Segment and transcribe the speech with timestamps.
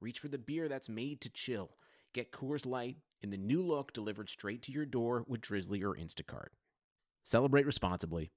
[0.00, 1.70] reach for the beer that's made to chill.
[2.14, 5.94] Get Coors Light in the new look delivered straight to your door with Drizly or
[5.94, 6.48] Instacart.
[7.22, 8.32] Celebrate responsibly.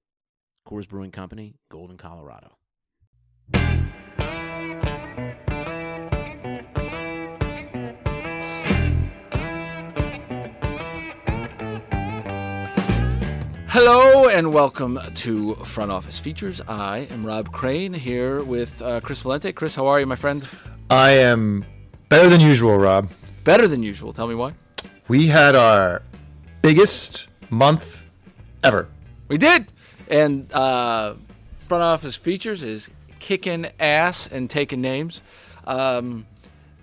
[0.68, 2.58] Coors Brewing Company, Golden, Colorado.
[13.68, 16.60] Hello and welcome to Front Office Features.
[16.68, 19.52] I am Rob Crane here with uh, Chris Valente.
[19.54, 20.46] Chris, how are you, my friend?
[20.90, 21.64] I am
[22.08, 23.10] better than usual, Rob.
[23.42, 24.12] Better than usual.
[24.12, 24.54] Tell me why.
[25.08, 26.02] We had our
[26.62, 28.04] biggest month
[28.62, 28.88] ever.
[29.28, 29.66] We did.
[30.08, 31.14] And uh,
[31.68, 35.22] Front Office Features is kicking ass and taking names.
[35.66, 36.26] Um,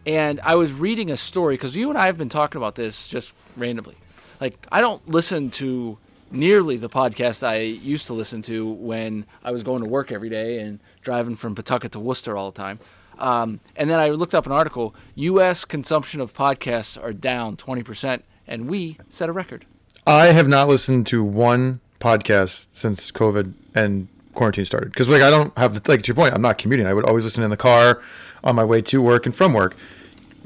[0.05, 3.07] and I was reading a story because you and I have been talking about this
[3.07, 3.95] just randomly.
[4.39, 5.99] Like, I don't listen to
[6.31, 10.29] nearly the podcast I used to listen to when I was going to work every
[10.29, 12.79] day and driving from Pawtucket to Worcester all the time.
[13.21, 15.63] Um, and then I looked up an article U.S.
[15.63, 19.65] consumption of podcasts are down 20%, and we set a record.
[20.07, 25.29] I have not listened to one podcast since COVID and quarantine started because, like, I
[25.29, 26.33] don't have like to your point.
[26.33, 26.87] I'm not commuting.
[26.87, 28.01] I would always listen in the car
[28.43, 29.75] on my way to work and from work.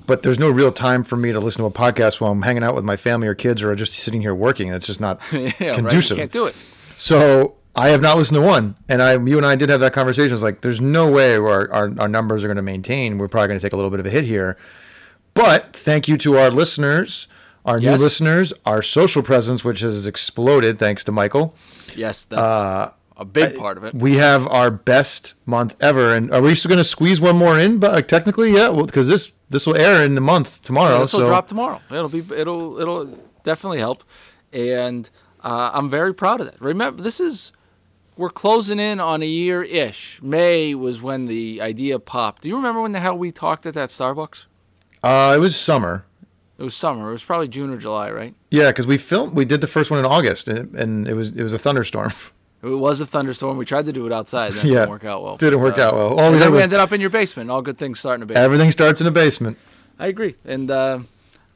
[0.05, 2.63] But there's no real time for me to listen to a podcast while I'm hanging
[2.63, 4.67] out with my family or kids or just sitting here working.
[4.67, 5.75] It's just not yeah, right?
[5.75, 6.17] Conducive.
[6.17, 6.55] can't do it.
[6.97, 9.91] So I have not listened to one, and I, you and I did have that
[9.93, 10.33] conversation.
[10.33, 13.17] It's like there's no way our our, our numbers are going to maintain.
[13.17, 14.57] We're probably going to take a little bit of a hit here.
[15.33, 17.27] But thank you to our listeners,
[17.65, 17.97] our Yes.
[17.97, 21.53] new listeners, our social presence, which has exploded thanks to Michael.
[21.95, 23.93] Yes, that's Uh, a big part of it.
[23.93, 27.59] We have our best month ever, and are we still going to squeeze one more
[27.59, 27.79] in?
[27.79, 30.99] But like, technically, yeah, well, because this this will air in the month tomorrow.
[30.99, 31.81] this will so drop tomorrow.
[31.91, 33.05] It'll be it'll it'll
[33.43, 34.03] definitely help,
[34.53, 35.09] and
[35.43, 36.61] uh, I'm very proud of that.
[36.61, 37.51] Remember, this is
[38.17, 40.21] we're closing in on a year ish.
[40.21, 42.41] May was when the idea popped.
[42.43, 44.45] Do you remember when the hell we talked at that Starbucks?
[45.03, 46.05] uh, it was summer.
[46.57, 47.09] It was summer.
[47.09, 48.33] It was probably June or July, right?
[48.49, 49.33] Yeah, because we filmed.
[49.35, 52.13] We did the first one in August, and, and it was it was a thunderstorm.
[52.63, 53.57] It was a thunderstorm.
[53.57, 54.53] We tried to do it outside.
[54.53, 54.73] That Yeah.
[54.79, 55.37] didn't work out well.
[55.37, 56.07] Didn't work Uh, out well.
[56.13, 57.51] All and we then we was ended up in your basement.
[57.51, 58.43] All good things start in a basement.
[58.43, 59.57] everything starts in a basement.
[59.99, 60.35] I agree.
[60.45, 60.99] And uh,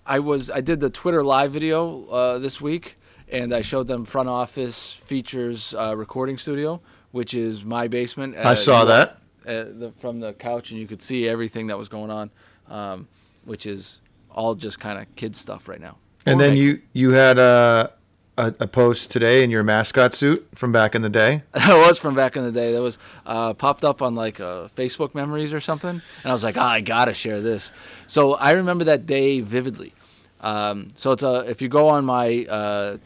[0.06, 2.98] I was I did the Twitter live video uh, this week,
[3.32, 6.82] and I showed them front office features uh, recording studio,
[7.12, 8.36] which is my basement.
[8.38, 9.18] I saw that.
[9.46, 12.32] uh, the, from the couch, and you could see everything that was going on,
[12.68, 13.08] um,
[13.46, 14.00] which is
[14.32, 15.98] all just kind of kid stuff right now.
[16.26, 17.94] And then you you had a,
[18.38, 21.44] a a post today in your mascot suit from back in the day.
[21.54, 22.74] that was from back in the day.
[22.74, 26.44] That was uh, popped up on like uh, Facebook memories or something, and I was
[26.44, 27.72] like, oh, I gotta share this.
[28.08, 29.94] So I remember that day vividly.
[30.42, 32.98] Um, so it's a if you go on my uh,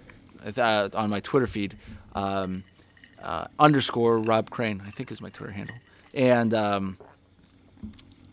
[0.58, 1.78] uh, on my Twitter feed,
[2.16, 2.64] um,
[3.22, 5.76] uh, underscore Rob Crane, I think is my Twitter handle,
[6.14, 6.98] and um,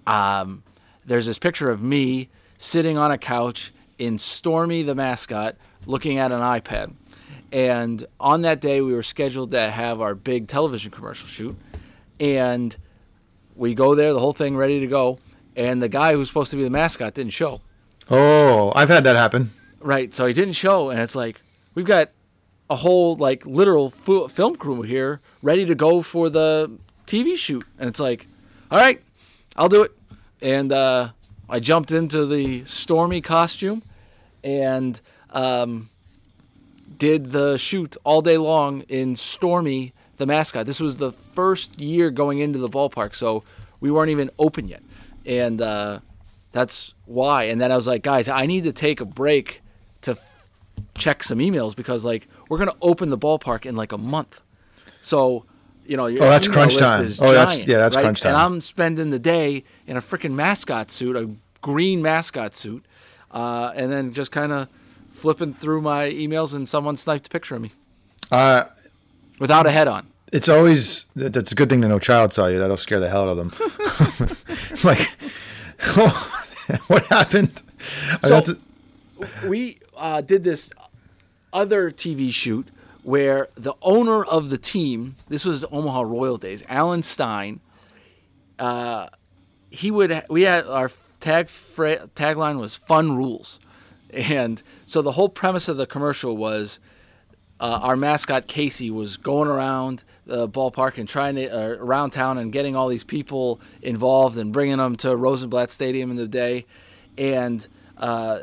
[0.07, 0.63] um,
[1.05, 5.57] there's this picture of me sitting on a couch in Stormy the mascot,
[5.87, 6.93] looking at an iPad.
[7.53, 11.57] And on that day, we were scheduled to have our big television commercial shoot,
[12.21, 12.77] and
[13.57, 15.19] we go there, the whole thing ready to go,
[15.57, 17.61] and the guy who's supposed to be the mascot didn't show.
[18.09, 19.53] Oh, I've had that happen.
[19.81, 21.41] Right, so he didn't show, and it's like
[21.75, 22.11] we've got
[22.69, 26.71] a whole like literal fu- film crew here ready to go for the
[27.07, 28.29] TV shoot, and it's like,
[28.71, 29.03] all right,
[29.57, 29.93] I'll do it.
[30.41, 31.11] And uh,
[31.49, 33.83] I jumped into the Stormy costume,
[34.45, 35.01] and
[35.31, 35.91] um,
[36.97, 40.67] did the shoot all day long in Stormy the mascot.
[40.67, 43.43] This was the first year going into the ballpark, so
[43.81, 44.83] we weren't even open yet,
[45.27, 46.01] and uh,
[46.53, 47.45] that's why.
[47.45, 49.63] And then I was like, guys, I need to take a break
[50.03, 50.30] to f-
[50.97, 54.43] check some emails because like we're gonna open the ballpark in like a month,
[55.03, 55.45] so.
[55.87, 57.09] You know, your Oh, that's crunch time.
[57.21, 58.03] Oh, that's- yeah, that's right?
[58.03, 58.35] crunch time.
[58.35, 61.29] And I'm spending the day in a freaking mascot suit, a
[61.63, 62.85] green mascot suit,
[63.33, 64.69] uh, and then just kind of
[65.11, 67.73] flipping through my emails, and someone sniped a picture of me
[68.31, 68.65] Uh,
[69.41, 70.07] without a head on.
[70.33, 72.61] it's always that's a good thing to no child saw you.
[72.61, 73.53] That'll scare the hell out of them.
[74.71, 75.09] it's like,
[75.97, 76.41] oh,
[76.87, 77.63] what happened?
[78.23, 78.55] So- that's-
[79.47, 80.71] we uh, did this
[81.53, 82.69] other TV shoot
[83.03, 87.61] where the owner of the team, this was Omaha Royal days, Alan Stein.
[88.59, 89.09] Uh,
[89.71, 90.91] he would we had our
[91.21, 93.59] tag fra- tagline was "Fun Rules,"
[94.13, 96.81] and so the whole premise of the commercial was
[97.61, 102.39] uh, our mascot Casey was going around the ballpark and trying to uh, around town
[102.39, 106.67] and getting all these people involved and bringing them to Rosenblatt Stadium in the day,
[107.17, 107.67] and
[107.97, 108.41] uh,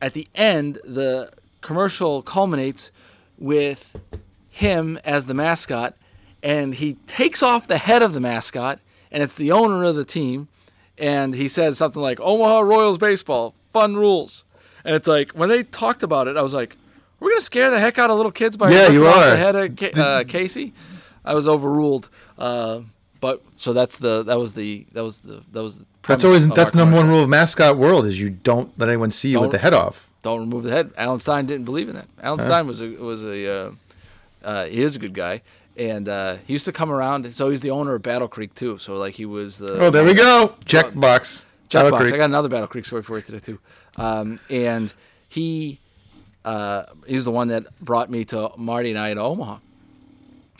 [0.00, 1.30] at the end the
[1.60, 2.90] commercial culminates
[3.38, 3.96] with
[4.48, 5.94] him as the mascot,
[6.42, 8.78] and he takes off the head of the mascot,
[9.10, 10.48] and it's the owner of the team,
[10.98, 14.44] and he says something like Omaha Royals baseball, fun rules,
[14.84, 16.76] and it's like when they talked about it, I was like
[17.18, 19.30] we're gonna scare the heck out of little kids by Yeah, you are.
[19.30, 20.72] the head of Ca- uh, Casey.
[21.22, 22.08] I was overruled.
[22.38, 22.80] Uh,
[23.20, 26.48] but so that's the that was the that was the that was the That's always
[26.48, 29.38] that's the number one rule of mascot world is you don't let anyone see you
[29.40, 30.08] with Don't- the head off.
[30.22, 30.90] Don't remove the head.
[30.98, 32.06] Alan Stein didn't believe in that.
[32.22, 33.70] Alan Stein was a was a uh,
[34.44, 35.40] uh, he is a good guy,
[35.78, 37.32] and uh, he used to come around.
[37.34, 38.76] So he's the owner of Battle Creek too.
[38.76, 40.54] So like he was the Oh, there we go.
[40.66, 41.46] Check box.
[41.72, 41.98] Battle Checkbox.
[42.00, 42.14] Creek.
[42.14, 43.58] I got another Battle Creek story for you today too.
[43.96, 44.92] Um, and
[45.26, 45.80] he
[46.44, 49.58] uh, he's the one that brought me to Marty and I in Omaha.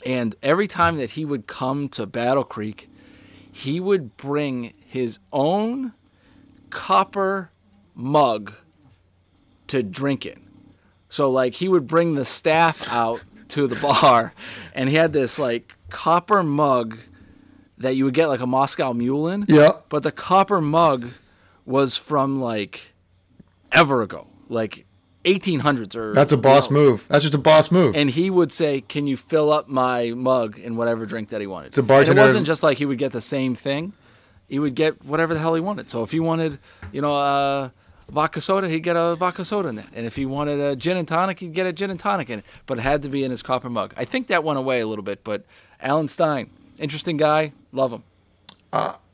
[0.07, 2.89] And every time that he would come to Battle Creek,
[3.53, 5.93] he would bring his own
[6.69, 7.49] copper
[7.95, 8.53] mug
[9.69, 10.41] to drink in.
[11.09, 14.35] So like he would bring the staff out to the bar
[14.75, 16.99] and he had this like copper mug
[17.79, 19.45] that you would get like a Moscow mule in.
[19.47, 19.75] Yeah.
[19.89, 21.11] But the copper mug
[21.65, 22.93] was from like
[23.71, 24.87] ever ago, like
[25.25, 26.15] 1800s or.
[26.15, 26.83] That's a boss you know.
[26.83, 27.07] move.
[27.09, 27.95] That's just a boss move.
[27.95, 31.47] And he would say, "Can you fill up my mug in whatever drink that he
[31.47, 33.93] wanted?" The bartender- And it wasn't just like he would get the same thing;
[34.51, 35.89] he would get whatever the hell he wanted.
[35.89, 36.59] So if he wanted,
[36.93, 37.71] you know, uh,
[38.11, 39.89] vodka soda, he'd get a vodka soda in that.
[39.95, 42.41] And if he wanted a gin and tonic, he'd get a gin and tonic in
[42.41, 42.45] it.
[42.67, 43.95] But it had to be in his copper mug.
[43.97, 45.23] I think that went away a little bit.
[45.25, 45.45] But
[45.81, 48.03] Alan Stein, interesting guy, love him.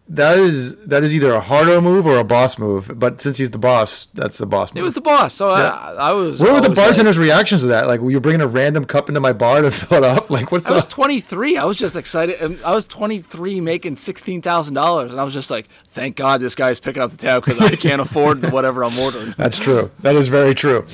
[0.08, 2.92] That is that is either a hardo move or a boss move.
[2.94, 4.76] But since he's the boss, that's the boss move.
[4.80, 5.70] He was the boss, so Yeah.
[5.74, 6.40] I, I was.
[6.40, 7.88] what were the always like- bartender's reactions to that?
[7.88, 10.30] Like, were you bringing a random cup into my bar to fill it up?
[10.30, 10.72] Like, what's that?
[10.72, 11.56] I was 23.
[11.56, 12.40] I was just excited.
[12.42, 15.10] Um, I was 23 making $16,000.
[15.10, 17.74] And I was just like, thank God this guy's picking up the tab because I
[17.76, 19.34] can't afford whatever I'm ordering.
[19.36, 19.90] That's true.
[20.02, 20.86] That is very true.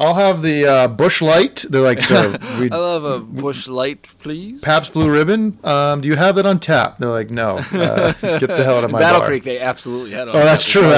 [0.00, 1.64] I'll have the uh, Busch Light.
[1.68, 4.60] They're like, sir, we I love a Busch light, please.
[4.60, 5.58] Pabst Blue Ribbon.
[5.64, 6.98] Um, do you have that on tap?
[6.98, 7.58] They're like, no.
[7.72, 9.28] Uh, get the hell out of my Battle bar.
[9.28, 10.28] Creek, they absolutely had.
[10.28, 10.82] Oh, that's true.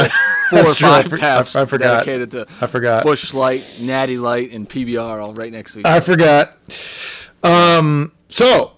[0.50, 0.88] Four That's or true.
[0.88, 2.04] I five taps I- I forgot.
[2.04, 3.02] dedicated to I forgot.
[3.02, 5.96] Busch Light, Natty Light, and PBR all right next to each other.
[5.96, 6.56] I forgot.
[7.42, 8.72] Um, so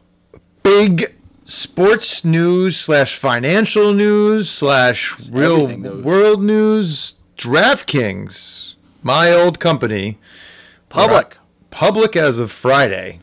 [0.62, 7.16] big sports news slash financial news slash real Everything world news.
[7.36, 8.67] DraftKings,
[9.02, 10.18] my old company,
[10.88, 11.36] Public.
[11.70, 13.20] public as of Friday.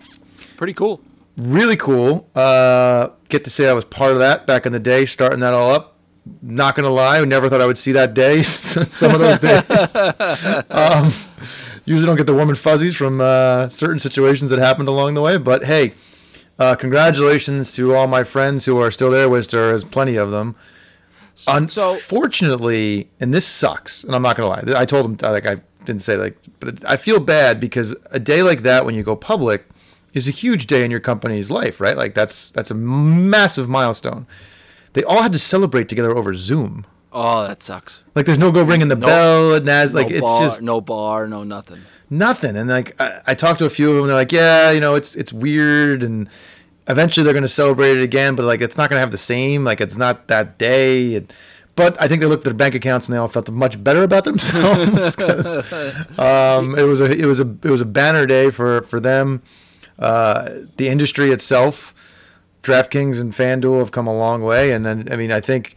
[0.57, 1.01] Pretty cool.
[1.37, 2.29] Really cool.
[2.33, 5.53] Uh, get to say I was part of that back in the day, starting that
[5.53, 5.93] all up.
[6.41, 8.41] Not gonna lie, I never thought I would see that day.
[8.43, 9.95] Some of those days.
[10.69, 11.13] um,
[11.85, 15.21] usually don't get the warm and fuzzies from uh, certain situations that happened along the
[15.21, 15.37] way.
[15.37, 15.93] But hey,
[16.57, 19.29] uh, congratulations to all my friends who are still there.
[19.29, 20.55] Which there is plenty of them.
[21.47, 24.79] Unfortunately, and this sucks, and I'm not gonna lie.
[24.79, 28.19] I told him uh, like I didn't say like, but I feel bad because a
[28.19, 29.65] day like that when you go public
[30.13, 31.97] is a huge day in your company's life, right?
[31.97, 34.27] Like that's that's a massive milestone.
[34.93, 36.85] They all had to celebrate together over Zoom.
[37.11, 38.03] Oh, that sucks.
[38.13, 40.61] Like there's no go ringing the No- bell and that's like no it's bar, just
[40.61, 41.81] no bar, no nothing.
[42.09, 42.55] nothing.
[42.55, 44.95] And like I, I talked to a few of them, they're like, yeah, you know,
[44.95, 46.29] it's it's weird, and
[46.87, 49.63] eventually they're gonna celebrate it again, but like it's not gonna have the same.
[49.63, 51.15] Like it's not that day.
[51.15, 51.33] And,
[51.75, 54.03] but I think they looked at their bank accounts and they all felt much better
[54.03, 55.15] about themselves.
[55.15, 55.57] 'cause,
[56.19, 59.41] um, it was a it was a it was a banner day for for them.
[59.97, 61.93] Uh, the industry itself,
[62.63, 65.75] DraftKings and FanDuel have come a long way, and then I mean I think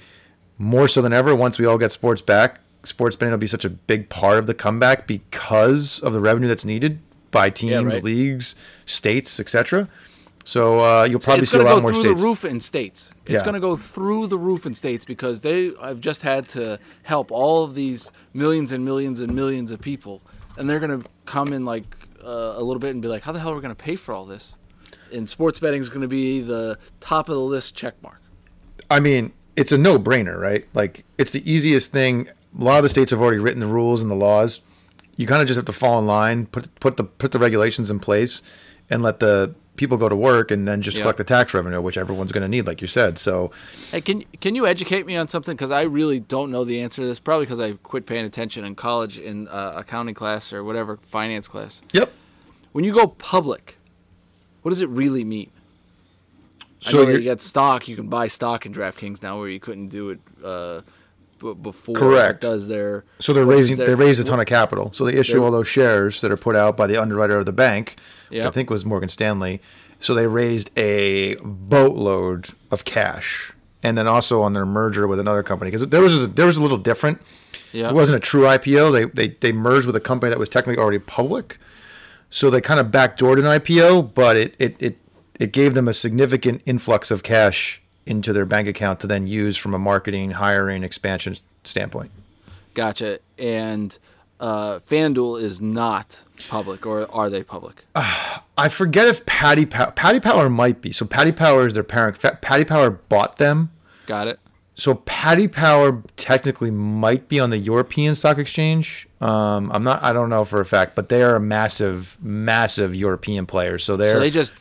[0.58, 3.64] more so than ever once we all get sports back sports betting will be such
[3.64, 7.00] a big part of the comeback because of the revenue that's needed
[7.30, 8.02] by teams right.
[8.02, 8.54] leagues
[8.86, 9.88] states etc
[10.48, 12.06] so uh, you'll probably it's see a lot more states.
[12.06, 13.12] It's going to go through the roof in states.
[13.26, 13.44] It's Yeah.
[13.44, 17.30] going to go through the roof in states because they have just had to help
[17.30, 20.22] all of these millions and millions and millions of people,
[20.56, 21.84] and they're going to come in like
[22.24, 23.94] uh, a little bit and be like, "How the hell are we going to pay
[23.96, 24.54] for all this?"
[25.12, 28.20] And sports betting is going to be the top of the list check mark.
[28.90, 32.28] i mean it's a no-brainer right like it's the easiest thing
[32.58, 34.60] a lot of the states have already written the rules and the laws
[35.16, 37.90] you kind of just have to fall in line put put the put the regulations
[37.90, 38.40] in place
[38.90, 41.04] and let the people go to work and then just Yeah.
[41.04, 43.50] collect the tax revenue which everyone's going to need like you said so
[43.90, 45.56] Hey, can can you educate me on something?
[45.56, 47.18] Because I really don't know the answer to this.
[47.18, 51.48] Probably because I quit paying attention in college in uh, accounting class or whatever finance
[51.48, 51.80] class.
[51.92, 52.12] yep
[52.72, 53.78] When you go public,
[54.62, 55.50] what does it really mean?
[56.86, 57.88] I So you get stock.
[57.88, 60.82] You can buy stock in DraftKings now, where you couldn't do it uh,
[61.38, 62.42] b- before Correct.
[62.42, 63.04] it does their.
[63.20, 64.90] So they're raising their- they raised a ton of capital.
[64.94, 67.52] So they issue all those shares that are put out by the underwriter of the
[67.52, 67.96] bank,
[68.30, 69.60] which I think was Morgan Stanley.
[70.00, 73.52] So they raised a boatload of cash,
[73.82, 76.62] and then also on their merger with another company because there was there was a
[76.62, 77.20] little different.
[77.72, 77.88] Yeah.
[77.90, 78.92] It wasn't a true IPO.
[78.92, 81.58] They, they they merged with a company that was technically already public,
[82.30, 84.98] so they kind of backdoored an IPO, but it it it,
[85.38, 89.56] it gave them a significant influx of cash into their bank account to then use
[89.56, 92.10] from a marketing, hiring, expansion standpoint.
[92.74, 93.18] Gotcha.
[93.38, 93.96] And
[94.40, 97.84] uh, FanDuel is not public, or are they public?
[97.94, 100.92] I forget if Paddy Power, Paddy Power might be.
[100.92, 102.18] So Paddy Power is their parent.
[102.18, 103.70] Fa- Paddy Power bought them.
[104.06, 104.40] Got it.
[104.74, 109.08] So Paddy Power technically might be on the European Stock Exchange.
[109.20, 110.02] Um, I'm not.
[110.02, 113.78] I don't know for a fact, but they are a massive, massive European player.
[113.78, 114.52] So they're So they just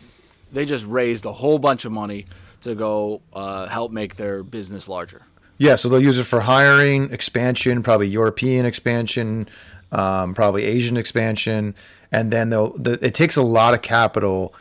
[0.51, 2.25] they just raised a whole bunch of money
[2.61, 5.23] to go uh, help make their business larger.
[5.57, 5.75] yeah.
[5.75, 9.49] So they'll use it for hiring, expansion, probably European expansion,
[9.91, 11.75] um, probably Asian expansion,
[12.11, 12.73] and then they'll.
[12.73, 14.53] The, it takes a lot of capital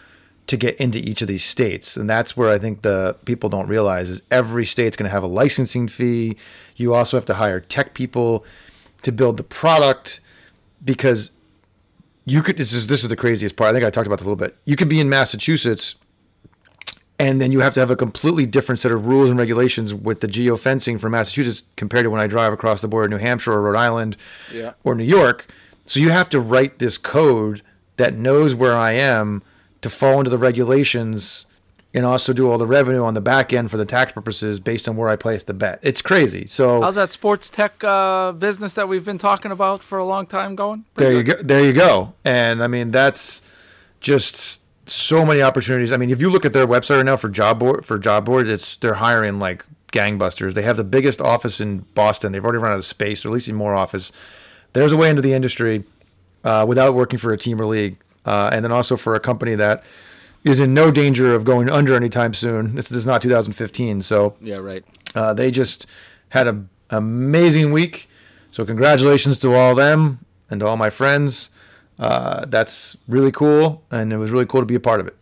[0.47, 3.67] to get into each of these states, and that's where I think the people don't
[3.67, 6.37] realize is every state's going to have a licensing fee.
[6.77, 8.45] You also have to hire tech people
[9.03, 10.21] to build the product
[10.85, 11.31] because
[12.25, 12.59] you could.
[12.59, 13.71] This is this is the craziest part.
[13.71, 14.57] I think I talked about this a little bit.
[14.65, 15.97] You could be in Massachusetts
[17.19, 20.21] and then you have to have a completely different set of rules and regulations with
[20.21, 23.63] the geofencing for Massachusetts compared to when I drive across the border, New Hampshire or
[23.63, 24.17] Rhode Island
[24.53, 24.73] Yeah.
[24.85, 25.47] or New York.
[25.87, 27.63] So you have to write this code
[27.97, 29.43] that knows where I am
[29.83, 31.47] to fall into the regulations
[31.95, 34.87] and also do all the revenue on the back end for the tax purposes based
[34.87, 35.79] on where I place the bet.
[35.83, 36.47] It's crazy.
[36.47, 40.27] So How's that sports tech uh, business that we've been talking about for a long
[40.27, 40.85] time going?
[40.97, 41.37] there you go.
[41.37, 42.13] There you go.
[42.25, 43.41] And I mean, that's
[44.01, 45.93] just so many opportunities.
[45.93, 48.25] I mean, if you look at their website right now for job board for job
[48.25, 50.55] board, it's they're hiring like gangbusters.
[50.55, 52.33] They have the biggest office in Boston.
[52.33, 54.13] They've already run out of space, or at least more office.
[54.73, 55.85] There's a way into the industry
[56.45, 59.55] uh, without working for a team or league, uh, and then also for a company
[59.55, 59.83] that
[60.45, 62.75] is in no danger of going under anytime soon.
[62.77, 64.85] This, this is not 2015, so Yeah, right.
[65.15, 65.87] uh, they just
[66.29, 68.09] had an amazing week.
[68.53, 71.51] So congratulations to all them and to all my friends.
[71.99, 75.17] Uh, that's really cool, and it was really cool to be a part of it.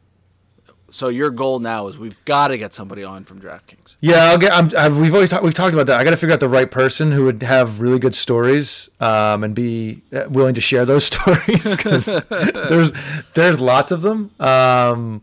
[0.94, 3.96] So your goal now is we've got to get somebody on from DraftKings.
[3.98, 4.52] Yeah, I'll get.
[4.52, 5.42] I'm, I've, we've always talked.
[5.42, 5.98] We've talked about that.
[5.98, 9.42] I got to figure out the right person who would have really good stories um,
[9.42, 12.92] and be uh, willing to share those stories because there's
[13.34, 14.30] there's lots of them.
[14.38, 15.22] Um,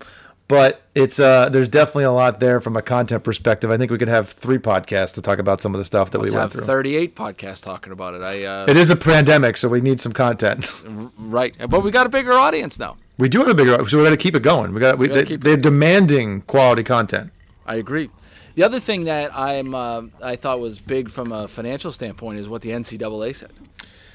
[0.51, 3.71] but it's uh, there's definitely a lot there from a content perspective.
[3.71, 6.19] I think we could have three podcasts to talk about some of the stuff that
[6.19, 6.65] Let's we went have through.
[6.65, 8.21] 38 podcasts talking about it.
[8.21, 10.69] I uh, It is a pandemic, so we need some content.
[11.17, 12.97] right, but we got a bigger audience now.
[13.17, 14.73] We do have a bigger, so we got to keep it going.
[14.73, 17.31] We got, we, gotta they, they're demanding quality content.
[17.65, 18.09] I agree.
[18.55, 22.49] The other thing that I'm uh, I thought was big from a financial standpoint is
[22.49, 23.53] what the NCAA said.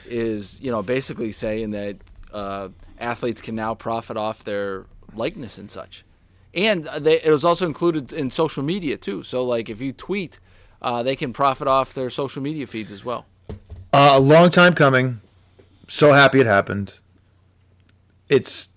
[0.05, 1.97] Is you know basically saying that
[2.31, 6.05] uh, athletes can now profit off their likeness and such,
[6.57, 9.23] and they, it was also included in social media too.
[9.23, 10.41] So like if you tweet,
[10.83, 13.27] uh, they can profit off their social media feeds as well.
[13.93, 15.21] Uh, a long time coming.
[15.89, 16.95] So happy it happened.
[18.29, 18.69] It's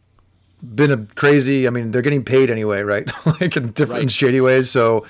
[0.62, 1.66] been a crazy.
[1.68, 3.10] I mean, they're getting paid anyway, right?
[3.42, 4.12] like in different Right.
[4.12, 4.70] shady ways.
[4.70, 5.06] So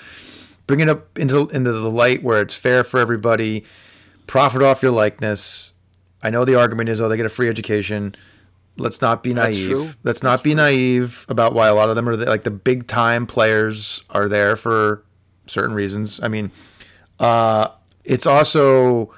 [0.68, 3.66] bring it up into into the light where it's fair for everybody.
[4.28, 5.74] Profit off your likeness.
[6.22, 8.16] I know the argument is, oh, they get a free education.
[8.80, 9.70] Let's not be That's naive.
[9.70, 9.90] true.
[10.04, 12.88] Let's not be naive about why a lot of them are the, like the big
[12.88, 15.04] time players are there for
[15.48, 16.20] certain reasons.
[16.22, 16.52] I mean,
[17.20, 17.70] uh,
[18.06, 19.14] it's also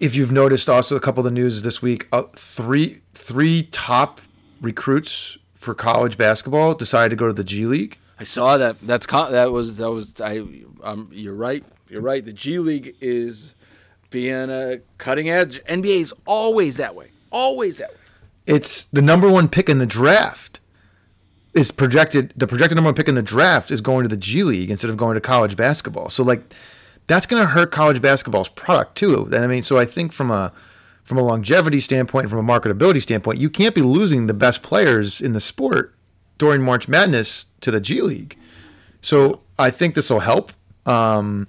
[0.00, 4.20] if you've noticed also a couple of the news this week, uh, three three top
[4.60, 7.98] recruits for college basketball decided to go to the G League.
[8.18, 8.76] I saw that.
[8.82, 10.38] That's that was that was I.
[10.82, 11.64] Um, you're right.
[11.88, 12.24] You're right.
[12.24, 13.54] The G League is
[14.10, 15.62] being a cutting edge.
[15.64, 17.10] NBA is always that way.
[17.30, 17.96] Always that way.
[18.46, 20.60] It's the number one pick in the draft.
[21.54, 24.42] Is projected the projected number one pick in the draft is going to the G
[24.42, 26.08] League instead of going to college basketball.
[26.08, 26.42] So like
[27.06, 29.26] that's going to hurt college basketball's product too.
[29.26, 30.50] And I mean, so I think from a
[31.04, 35.20] from a longevity standpoint, from a marketability standpoint, you can't be losing the best players
[35.20, 35.94] in the sport
[36.38, 38.38] during March Madness to the G League.
[39.02, 40.52] So I think this will help.
[40.86, 41.48] Um,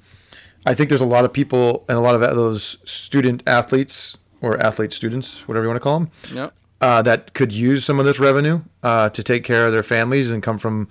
[0.65, 4.57] I think there's a lot of people and a lot of those student athletes or
[4.59, 6.53] athlete students, whatever you want to call them, Yep.
[6.83, 10.29] Uh, that could use some of this revenue uh, to take care of their families
[10.29, 10.89] and come from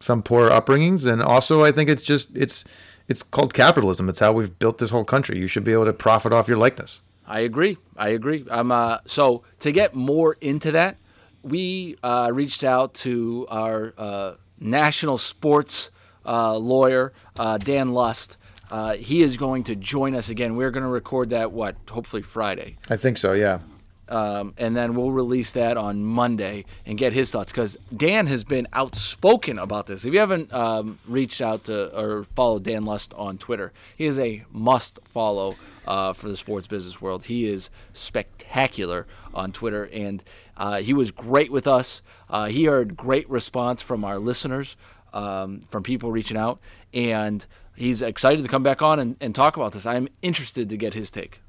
[0.00, 1.10] some poor upbringings.
[1.10, 2.64] And also, I think it's just it's
[3.08, 4.08] it's called capitalism.
[4.08, 5.38] It's how we've built this whole country.
[5.38, 7.02] You should be able to profit off your likeness.
[7.26, 7.76] I agree.
[7.96, 8.46] I agree.
[8.50, 10.96] I'm uh, so to get more into that,
[11.42, 15.90] we uh, reached out to our uh, national sports
[16.24, 18.38] uh, lawyer, uh, Dan Lust,
[18.70, 20.56] uh, he is going to join us again.
[20.56, 23.32] We're going to record that what hopefully Friday, I think so.
[23.32, 23.60] Yeah.
[24.08, 28.44] Um, and then we'll release that on Monday and get his thoughts because Dan has
[28.44, 30.04] been outspoken about this.
[30.04, 34.18] If you haven't um, reached out to or followed Dan Lust on Twitter, he is
[34.18, 35.56] a must follow
[35.86, 37.24] uh, for the sports business world.
[37.24, 40.22] He is spectacular on Twitter, and
[40.56, 42.02] uh, he was great with us.
[42.28, 44.76] Uh, he heard great response from our listeners,
[45.12, 46.60] um, from people reaching out,
[46.92, 49.86] and he's excited to come back on and, and talk about this.
[49.86, 51.40] I'm interested to get his take.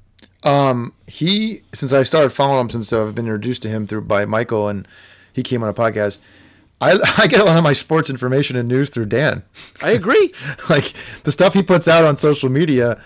[0.42, 4.24] Um, he since I started following him since I've been introduced to him through by
[4.24, 4.86] Michael and
[5.32, 6.18] he came on a podcast.
[6.80, 9.42] I, I get a lot of my sports information and news through Dan.
[9.82, 10.32] I agree.
[10.68, 10.92] like
[11.24, 13.00] the stuff he puts out on social media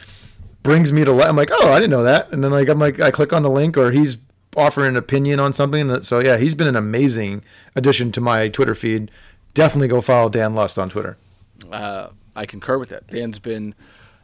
[0.62, 3.00] brings me to I'm like, oh, I didn't know that, and then like I'm like
[3.00, 4.18] I click on the link or he's
[4.56, 6.02] offering an opinion on something.
[6.02, 7.42] So yeah, he's been an amazing
[7.74, 9.10] addition to my Twitter feed.
[9.54, 11.16] Definitely go follow Dan Lust on Twitter.
[11.72, 13.08] uh, I concur with that.
[13.08, 13.74] Dan's been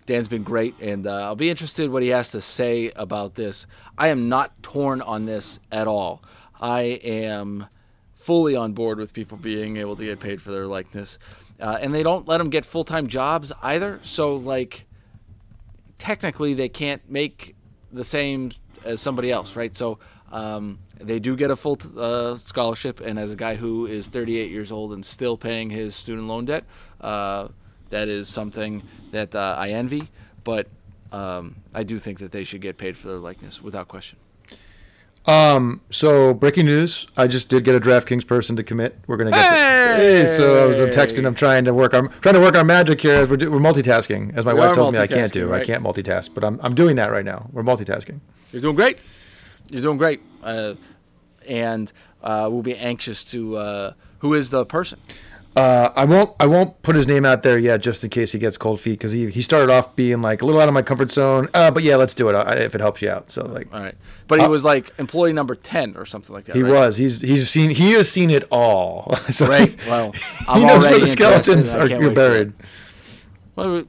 [0.06, 3.66] Dan's been great, and uh, I'll be interested what he has to say about this.
[3.98, 6.22] I am not torn on this at all.
[6.60, 7.66] I am
[8.14, 11.18] fully on board with people being able to get paid for their likeness,
[11.60, 13.98] uh, and they don't let them get full time jobs either.
[14.02, 14.86] So like,
[15.98, 17.56] technically, they can't make
[17.92, 18.52] the same
[18.84, 19.76] as somebody else, right?
[19.76, 19.98] So.
[20.32, 24.50] Um, they do get a full uh, scholarship, and as a guy who is 38
[24.50, 26.64] years old and still paying his student loan debt,
[27.00, 27.48] uh,
[27.90, 30.10] that is something that uh, I envy.
[30.44, 30.68] But
[31.12, 34.18] um, I do think that they should get paid for their likeness without question.
[35.26, 38.96] Um, so breaking news, I just did get a DraftKings person to commit.
[39.08, 39.50] We're gonna get.
[39.50, 40.22] Hey!
[40.24, 40.36] Hey!
[40.36, 41.26] So I was texting.
[41.26, 41.94] I'm trying to work.
[41.94, 43.14] I'm trying to work on magic here.
[43.14, 45.52] As we're, do- we're multitasking, as my We wife tells me I can't do.
[45.52, 47.48] I can't multitask, but I'm I'm doing that right now.
[47.52, 48.20] We're multitasking.
[48.52, 48.98] You're doing great.
[49.68, 50.20] You're doing great.
[50.44, 50.74] Uh,
[51.48, 53.56] and uh, we'll be anxious to.
[53.56, 55.00] Uh, who is the person?
[55.56, 56.36] Uh, I won't.
[56.38, 58.92] I won't put his name out there yet, just in case he gets cold feet,
[58.98, 61.48] because he, he started off being like a little out of my comfort zone.
[61.54, 63.30] Uh, but yeah, let's do it uh, if it helps you out.
[63.30, 63.94] So like, All right.
[64.28, 66.56] But he Uh, was like employee number 10 or something like that.
[66.56, 66.70] he right?
[66.72, 66.98] was.
[66.98, 67.70] He's he's seen.
[67.70, 69.16] He has seen it all.
[69.30, 69.74] so Right.
[69.86, 70.14] Well,
[70.48, 72.52] I'm he knows where the skeletons interested, and I are can't wait for buried.
[73.54, 73.84] Well,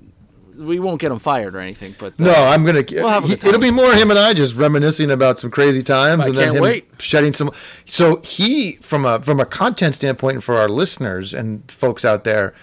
[0.58, 2.80] we, won't get him fired or anything, but uh, No, I'm gonna.
[2.80, 3.50] have a he- good time.
[3.50, 6.56] it'll be more him and I just reminiscing about some crazy times, I and then
[6.56, 6.88] him wait.
[7.00, 7.52] shedding some.
[7.86, 12.24] So he, from a from a content standpoint, and for our listeners and folks out
[12.24, 12.54] there,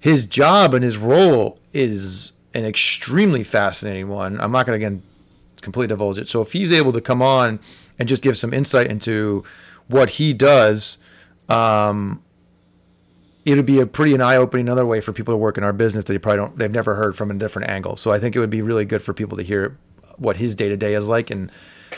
[0.00, 4.40] his job and his role is an extremely fascinating one.
[4.40, 5.02] I'm not gonna again
[5.60, 6.28] completely divulge it.
[6.28, 7.60] So if he's able to come on
[7.98, 9.44] and just give some insight into
[9.88, 10.98] what he does,
[11.48, 12.22] um,
[13.44, 15.72] it would be a pretty an eye-opening another way for people to work in our
[15.72, 17.96] business that they probably don't they've never heard from a different angle.
[17.96, 19.76] So I think it would be really good for people to hear
[20.16, 21.50] what his day-to-day is like and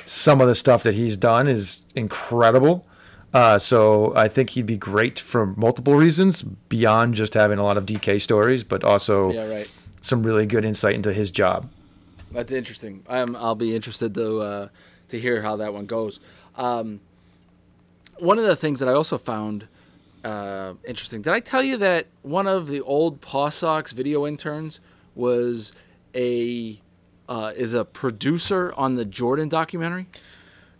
[0.04, 2.86] some of the stuff that he's done is incredible.
[3.34, 7.76] Uh, so I think he'd be great for multiple reasons beyond just having a lot
[7.76, 9.68] of DK stories, but also Yeah, right.
[10.00, 11.68] some really good insight into his job.
[12.32, 13.02] That's interesting.
[13.08, 14.68] I'm, I'll be interested to uh,
[15.08, 16.18] to hear how that one goes.
[16.56, 17.00] Um,
[18.18, 19.68] one of the things that I also found
[20.26, 21.22] uh, interesting.
[21.22, 24.80] Did I tell you that one of the old Paw Sox video interns
[25.14, 25.72] was
[26.14, 26.80] a
[27.28, 30.06] uh, is a producer on the Jordan documentary?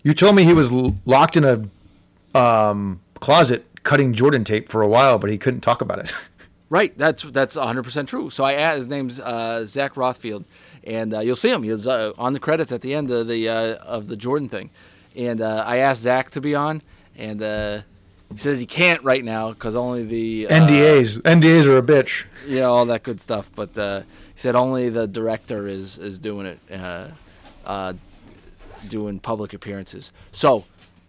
[0.02, 4.82] You told me he was l- locked in a um, closet cutting Jordan tape for
[4.82, 6.12] a while, but he couldn't talk about it.
[6.68, 8.28] Right, that's that's 100 percent true.
[8.28, 10.42] So I asked, his name's uh, Zach Rothfield,
[10.82, 11.62] and uh, you'll see him.
[11.62, 14.70] He's uh, on the credits at the end of the uh, of the Jordan thing,
[15.14, 16.82] and uh, I asked Zach to be on,
[17.16, 17.82] and uh,
[18.32, 22.24] he says he can't right now because only the uh, NDAs, NDAs are a bitch.
[22.46, 23.50] yeah, all that good stuff.
[23.54, 24.00] But uh,
[24.34, 27.08] he said only the director is is doing it, uh,
[27.64, 27.92] uh,
[28.88, 30.12] doing public appearances.
[30.32, 30.64] So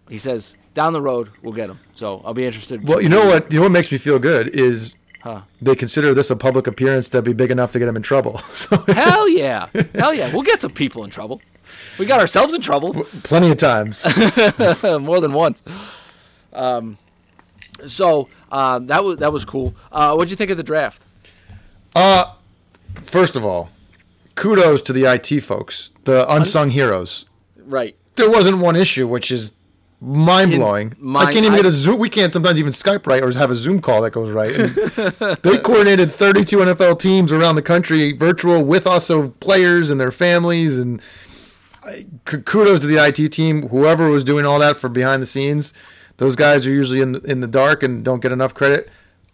[0.08, 1.80] he says down the road we'll get him.
[1.94, 2.86] So I'll be interested.
[2.86, 3.50] Well, you know what?
[3.52, 5.42] You know what makes me feel good is Huh.
[5.60, 8.38] they consider this a public appearance that'd be big enough to get him in trouble.
[8.50, 11.42] So Hell yeah, hell yeah, we'll get some people in trouble.
[11.98, 12.94] We got ourselves in trouble.
[13.24, 14.06] plenty of times.
[14.82, 15.60] more than once.
[16.52, 16.98] Um,
[17.86, 19.74] so um, that was that was cool.
[19.92, 21.02] Uh, what'd you think of the draft?
[21.94, 22.34] Uh,
[23.02, 23.70] first of all,
[24.34, 27.24] kudos to the IT folks, the unsung heroes.
[27.56, 27.96] Right.
[28.16, 29.52] There wasn't one issue, which is
[30.00, 30.96] mind blowing.
[31.16, 31.98] I can't even get a Zoom.
[31.98, 34.54] We can't sometimes even Skype right or have a Zoom call that goes right.
[35.42, 40.78] They coordinated 32 NFL teams around the country, virtual, with also players and their families.
[40.78, 41.00] And
[41.84, 45.72] I- kudos to the IT team, whoever was doing all that for behind the scenes.
[46.18, 48.90] Those guys are usually in the, in the dark and don't get enough credit.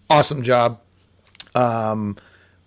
[0.09, 0.81] Awesome job.
[1.55, 2.17] Um,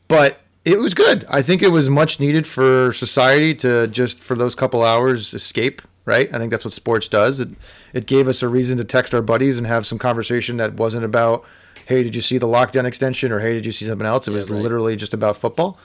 [0.08, 1.26] but it was good.
[1.30, 5.82] I think it was much needed for society to just for those couple hours escape.
[6.04, 6.34] Right.
[6.34, 7.40] I think that's what sports does.
[7.40, 7.50] It
[7.94, 11.04] it gave us a reason to text our buddies and have some conversation that wasn't
[11.04, 11.44] about,
[11.86, 14.28] hey, did you see the lockdown extension or hey, did you see something else?
[14.28, 14.62] It was right.
[14.62, 15.78] literally just about football.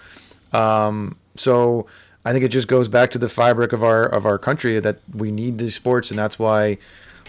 [0.53, 1.87] Um, so
[2.25, 5.01] I think it just goes back to the fabric of our of our country that
[5.13, 6.79] we need these sports, and that's why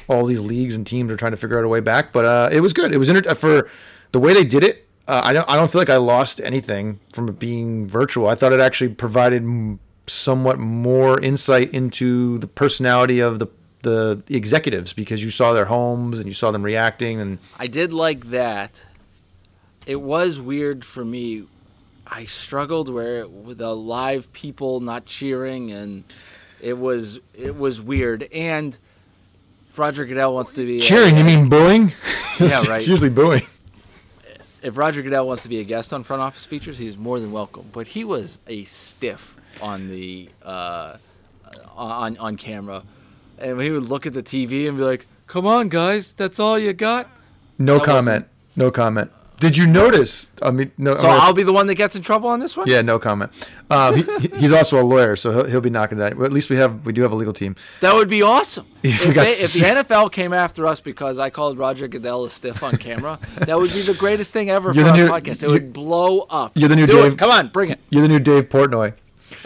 [0.07, 2.13] all these leagues and teams are trying to figure out a way back.
[2.13, 2.93] But uh, it was good.
[2.93, 3.69] It was inter- for
[4.11, 4.87] the way they did it.
[5.07, 8.27] Uh, I don't I don't feel like I lost anything from it being virtual.
[8.27, 13.47] I thought it actually provided m- somewhat more insight into the personality of the
[13.81, 17.91] the executives because you saw their homes and you saw them reacting and I did
[17.91, 18.85] like that.
[19.85, 21.43] It was weird for me.
[22.07, 26.03] I struggled where it, with the live people not cheering, and
[26.61, 28.23] it was it was weird.
[28.31, 28.77] And
[29.73, 31.17] if Roger Goodell wants to be a- cheering.
[31.17, 31.91] You mean booing?
[32.39, 32.87] Yeah, It's right.
[32.87, 33.43] usually booing.
[34.63, 37.31] if Roger Goodell wants to be a guest on Front Office Features, he's more than
[37.31, 37.65] welcome.
[37.71, 40.97] But he was a stiff on the uh,
[41.75, 42.83] on on camera,
[43.37, 46.57] and he would look at the TV and be like, "Come on, guys, that's all
[46.57, 47.07] you got."
[47.59, 48.25] No That comment.
[48.55, 49.11] No comment.
[49.39, 50.29] Did you notice?
[50.41, 50.93] I mean, no.
[50.95, 52.67] So I'm gonna- I'll be the one that gets in trouble on this one.
[52.69, 53.29] yeah, no comment.
[53.69, 56.15] Um, he, he- he's also a lawyer, so he'll, he'll be knocking that.
[56.15, 57.55] Well, at least we have we do have a legal team.
[57.81, 58.67] That would be awesome.
[58.83, 62.29] If If, they, if the NFL came after us because I called Roger Goodell a
[62.29, 65.43] stiff on camera, that would be the greatest thing ever You're for our new- podcast.
[65.43, 66.51] It would blow up.
[66.55, 67.19] you're the new Do Dave- it.
[67.19, 67.79] Come on, bring it.
[67.89, 68.93] You're the new Dave Portnoy.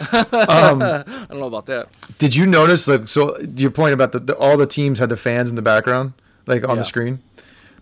[0.00, 1.88] I don't know about that.
[2.18, 3.36] Did you notice like so?
[3.56, 6.12] Your point about the, the all the teams had the fans in the background,
[6.46, 6.82] like on Yeah.
[6.82, 7.20] the screen.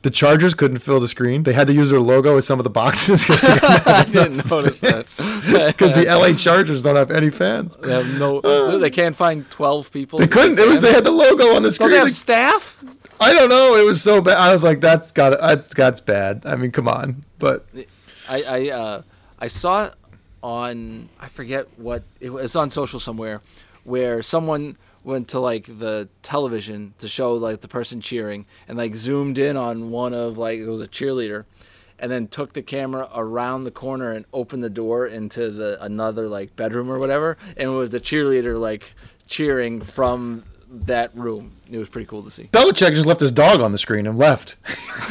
[0.03, 1.43] The Chargers couldn't fill the screen.
[1.43, 5.07] They had to use their logo as some of the boxes I didn't notice that.
[5.69, 7.77] Because the LA Chargers don't have any fans.
[7.77, 8.41] They have no.
[8.79, 10.19] They can't find twelve people.
[10.19, 10.59] They couldn't.
[10.59, 11.91] It was they had the logo on the screen.
[11.91, 12.83] Don't they have staff?
[13.21, 13.77] I don't know.
[13.77, 14.37] It was so bad.
[14.37, 16.43] I was like, that's got that's that's bad.
[16.45, 17.25] I mean, come on.
[17.39, 17.67] But
[18.29, 19.03] I I uh,
[19.39, 19.91] I saw
[20.43, 23.43] on I forget what it was on social somewhere
[23.85, 28.95] where someone went to like the television to show like the person cheering and like
[28.97, 31.45] zoomed in on one of like it was a cheerleader
[31.99, 36.27] and then took the camera around the corner and opened the door into the another
[36.29, 38.93] like bedroom or whatever and it was the cheerleader like
[39.29, 41.53] cheering from that room.
[41.71, 42.49] It was pretty cool to see.
[42.53, 44.57] Belichick just left his dog on the screen and left.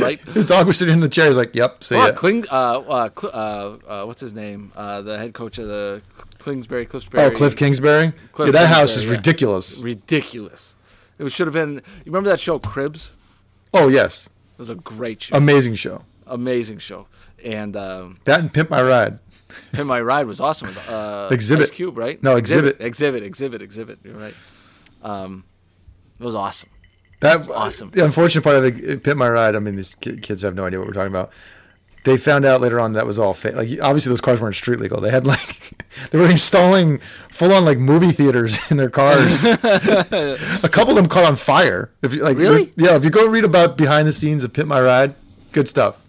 [0.00, 0.20] right?
[0.32, 1.26] His dog was sitting in the chair.
[1.26, 4.72] He's like, "Yep, see Oh, ya." Kling, uh, uh, uh, uh, what's his name?
[4.74, 6.02] Uh, the head coach of the
[6.44, 7.24] Kingsbury, Cliffsbury.
[7.24, 8.12] Oh, Cliff Kingsbury.
[8.32, 9.12] Cliff yeah, that house is yeah.
[9.12, 9.78] ridiculous.
[9.78, 10.74] Ridiculous.
[11.18, 11.74] It should have been.
[11.74, 13.12] You remember that show Cribs?
[13.74, 16.04] Oh yes, It was a great show, amazing show.
[16.26, 17.06] amazing show,
[17.44, 19.18] and um, That and Pimp My Ride.
[19.72, 20.70] Pimp My Ride was awesome.
[20.88, 21.62] Uh, Xzibit.
[21.62, 22.22] Ice Cube, right?
[22.22, 23.98] No, Xzibit, Xzibit, Xzibit, Xzibit.
[24.04, 24.34] You're right.
[25.02, 25.44] Um,
[26.18, 26.68] it was awesome.
[27.20, 27.90] That awesome.
[27.92, 29.54] The unfortunate part of it, Pimp My Ride.
[29.54, 31.30] I mean, these kids have no idea what we're talking about.
[32.04, 33.54] They found out later on that was all fake.
[33.54, 35.00] Like obviously those cars weren't street legal.
[35.00, 35.61] They had like
[36.10, 37.00] they were installing
[37.30, 39.44] full on like movie theaters in their cars.
[39.44, 41.90] a couple of them caught on fire.
[42.02, 42.72] If you like, Really?
[42.76, 42.96] Yeah.
[42.96, 45.14] If you go read about behind the scenes of Pimp My Ride,
[45.52, 46.00] good stuff.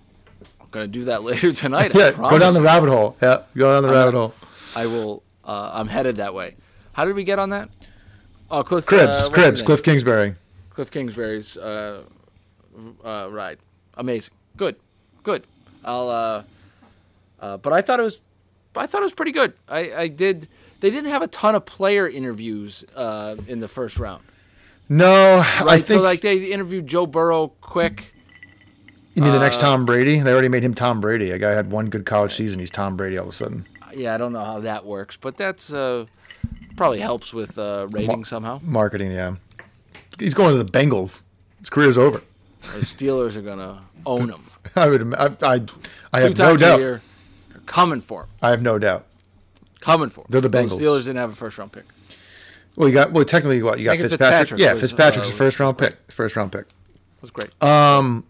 [0.61, 1.93] I'm gonna do that later tonight.
[1.93, 3.15] Yeah, go down the rabbit hole.
[3.21, 4.33] Yeah, go down the I'm rabbit gonna- hole.
[4.75, 5.23] I will.
[5.45, 6.55] Uh, I'm headed that way.
[6.93, 7.69] How did we get on that?
[8.49, 8.85] Oh, Cliff.
[8.85, 9.61] Cribs, uh, Cribs.
[9.61, 10.35] Cliff Kingsbury.
[10.69, 12.03] Cliff Kingsbury's uh,
[13.03, 13.57] uh, ride.
[13.95, 14.33] Amazing.
[14.57, 14.75] Good.
[15.23, 15.45] Good.
[15.83, 16.09] I'll.
[16.09, 16.43] Uh,
[17.39, 18.19] uh, but I thought it was.
[18.75, 19.53] I thought it was pretty good.
[19.67, 20.47] I, I did.
[20.79, 24.23] They didn't have a ton of player interviews uh, in the first round,
[24.89, 25.61] No, right?
[25.61, 28.13] I think so like they interviewed Joe Burrow quick.
[29.13, 30.19] you mean the next uh, Tom Brady.
[30.19, 31.31] They already made him Tom Brady.
[31.31, 32.59] A guy had one good college season.
[32.59, 33.65] He's Tom Brady all of a sudden.
[33.95, 36.05] Yeah, I don't know how that works, but that's uh,
[36.75, 38.59] probably helps with uh, rating somehow.
[38.63, 39.35] Marketing, yeah.
[40.19, 41.23] He's going to the Bengals.
[41.59, 42.21] His career's over.
[42.73, 44.43] The Steelers are gonna own him.
[44.75, 45.13] I would.
[45.15, 45.29] I.
[45.41, 45.65] I,
[46.11, 46.79] I have no doubt.
[46.79, 47.01] year,
[47.65, 48.29] coming for him.
[48.41, 49.05] I have no doubt.
[49.79, 50.27] Coming for him.
[50.29, 50.79] They're the Bengals.
[50.79, 51.83] Steelers didn't have a first round pick.
[52.75, 53.11] Well, you got.
[53.11, 53.97] Well, technically, what you got?
[53.97, 54.19] Fitzpatrick.
[54.19, 56.11] Fitzpatrick Yeah, was, Fitzpatrick's uh, a first round pick.
[56.11, 56.65] First round pick.
[57.21, 57.51] Was great.
[57.63, 58.25] Um,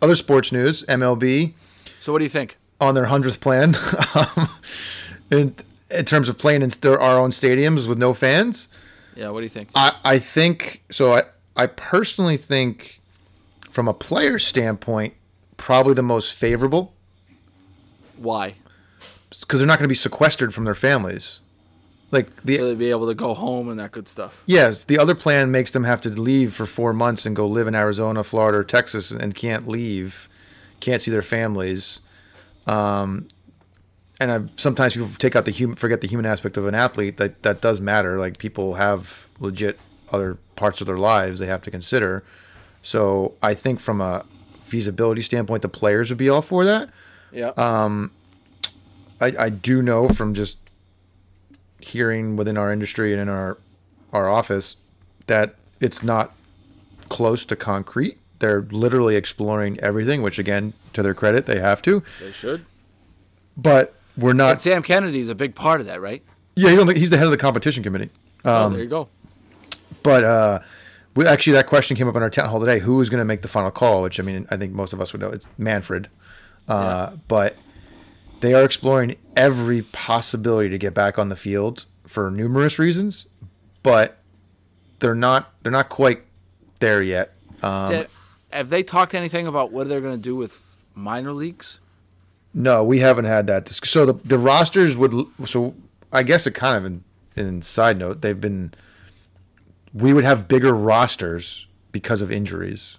[0.00, 1.54] Other sports news: MLB
[2.00, 2.56] so what do you think?
[2.80, 3.74] on their hundredth plan.
[4.14, 4.48] um,
[5.30, 5.54] in
[5.90, 8.68] in terms of playing in their our own stadiums with no fans.
[9.16, 9.70] Yeah, what do you think?
[9.74, 11.14] I, I think so.
[11.14, 11.22] I,
[11.56, 13.00] I personally think,
[13.70, 15.14] from a player standpoint,
[15.56, 16.94] probably the most favorable
[18.18, 18.54] Why?
[19.40, 21.40] because they're not going to be sequestered from their families.
[22.10, 24.42] Like the So they'd be able to go home and that good stuff.
[24.46, 27.66] yes, the other plan makes them have to leave for four months and go live
[27.66, 30.28] in Arizona, Florida, or Texas, and can't leave,
[30.80, 32.00] can't see their families.
[32.66, 33.28] Um,
[34.18, 37.18] and I, sometimes people take out the human, forget the human aspect of an athlete.
[37.18, 38.18] That that does matter.
[38.18, 39.78] Like people have legit
[40.10, 42.24] other parts of their lives they have to consider.
[42.80, 44.24] So I think from a
[44.64, 46.88] feasibility standpoint, the players would be all for that.
[47.32, 47.48] Yeah.
[47.56, 48.12] Um,
[49.20, 50.58] I, I do know from just
[51.80, 53.58] hearing within our industry and in our
[54.12, 54.76] our office
[55.26, 56.34] that it's not
[57.08, 58.18] close to concrete.
[58.38, 62.02] They're literally exploring everything, which again, to their credit, they have to.
[62.20, 62.64] they should.
[63.56, 64.62] But we're And not.
[64.62, 66.22] Sam Kennedy's a big part of that, right?
[66.54, 68.10] Yeah, he's, on the, he's the head of the competition committee.
[68.44, 69.08] oh, there you go.
[70.02, 70.60] But uh,
[71.14, 72.78] we actually that question came up in our town hall today.
[72.78, 74.02] Who is going to make the final call?
[74.02, 75.30] Which I mean, I think most of us would know.
[75.30, 76.08] It's Manfred.
[76.68, 77.56] Uh, But
[78.40, 83.26] they are exploring every possibility to get back on the field for numerous reasons,
[83.82, 84.18] but
[85.00, 85.52] they're not.
[85.62, 86.22] They're not quite
[86.80, 87.32] there yet.
[87.62, 88.04] Um, Yeah,
[88.52, 90.60] have they talked anything about what they're going to do with
[90.94, 91.80] minor leagues?
[92.54, 93.68] No, we haven't had that.
[93.68, 95.12] So the the rosters would.
[95.46, 95.74] So
[96.12, 97.04] I guess it kind of in,
[97.36, 98.72] in side note they've been.
[99.94, 102.98] We would have bigger rosters because of injuries.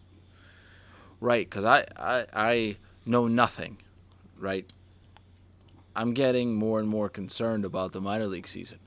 [1.21, 3.77] Right, because I, I I know nothing,
[4.37, 4.71] right?
[5.95, 8.79] I'm getting more and more concerned about the minor league season.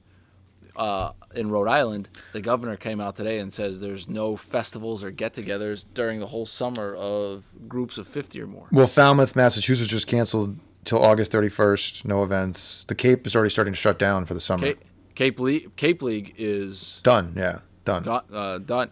[0.75, 5.11] Uh, in Rhode Island, the governor came out today and says there's no festivals or
[5.11, 8.69] get-togethers during the whole summer of groups of 50 or more.
[8.73, 12.07] Well, Falmouth, Massachusetts just canceled till August 31st.
[12.07, 12.85] No events.
[12.89, 14.69] The Cape is already starting to shut down for the summer.
[14.69, 17.35] Cape, Cape League, Cape League is Done.
[17.37, 18.05] Yeah, done.
[18.05, 18.91] got, uh, done.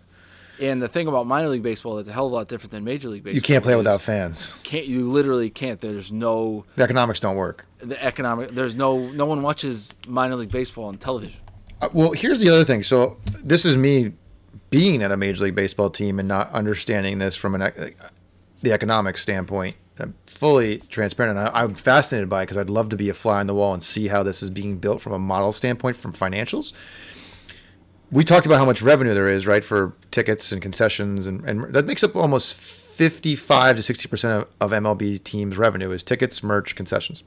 [0.61, 2.85] And the thing about minor league baseball that's a hell of a lot different than
[2.85, 3.37] major league baseball.
[3.37, 4.57] You can't play without fans.
[4.63, 5.81] Can't you literally can't?
[5.81, 7.65] There's no The economics don't work.
[7.81, 8.51] the economic.
[8.51, 11.41] There's no no one watches minor league baseball on television.
[11.81, 12.83] Uh, well, here's the other thing.
[12.83, 14.13] So this is me
[14.69, 17.97] being at a major league baseball team and not understanding this from an ec-
[18.61, 19.77] the economic standpoint.
[19.99, 23.15] I'm fully transparent, and I, I'm fascinated by it because I'd love to be a
[23.15, 25.97] fly on the wall and see how this is being built from a model standpoint,
[25.99, 26.73] from financials.
[28.13, 31.73] We talked about how much revenue there is, right, for tickets and concessions, and, and
[31.75, 36.43] that makes up almost 55 to 60 percent of, of MLB teams' revenue is tickets,
[36.43, 37.23] merch, concessions.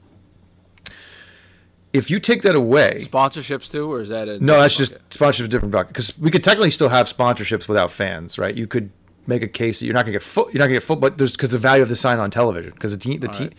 [1.94, 5.48] If you take that away, Sponsorships too, or is that a no, that's just sponsorships
[5.48, 8.54] different bucket because we could technically still have sponsorships without fans, right?
[8.54, 8.90] You could
[9.26, 10.82] make a case that you're not going to get full, you're not going to get
[10.82, 13.28] full, but there's because the value of the sign on television because the team, the
[13.28, 13.50] team,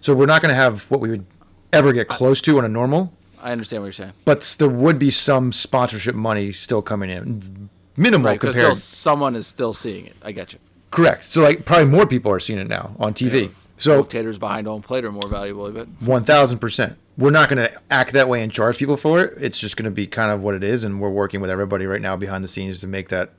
[0.00, 1.26] so we're not going to have what we would
[1.72, 3.12] ever get close to on a normal,
[3.46, 4.12] I understand what you're saying.
[4.24, 9.36] but there would be some sponsorship money still coming in, minimal Right, because still someone
[9.36, 10.16] is still seeing it.
[10.22, 10.58] I get you.
[10.90, 11.26] Correct.
[11.26, 13.42] So like probably more people are seeing it now on TV.
[13.42, 13.48] Yeah.
[13.76, 15.86] So Rotators behind home plate are more valuable, I bet.
[16.00, 16.96] One thousand percent.
[17.18, 19.34] We're not going to act that way and charge people for it.
[19.42, 21.86] It's just going to be kind of what it is, and we're working with everybody
[21.86, 23.30] right now behind the scenes to make that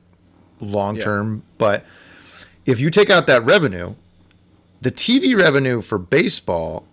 [0.60, 1.04] long Yeah.
[1.04, 1.44] term.
[1.60, 1.86] But
[2.66, 3.94] if you take out that revenue,
[4.82, 6.86] the TV revenue for baseball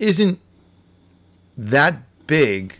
[0.00, 0.40] isn't
[1.56, 2.78] that big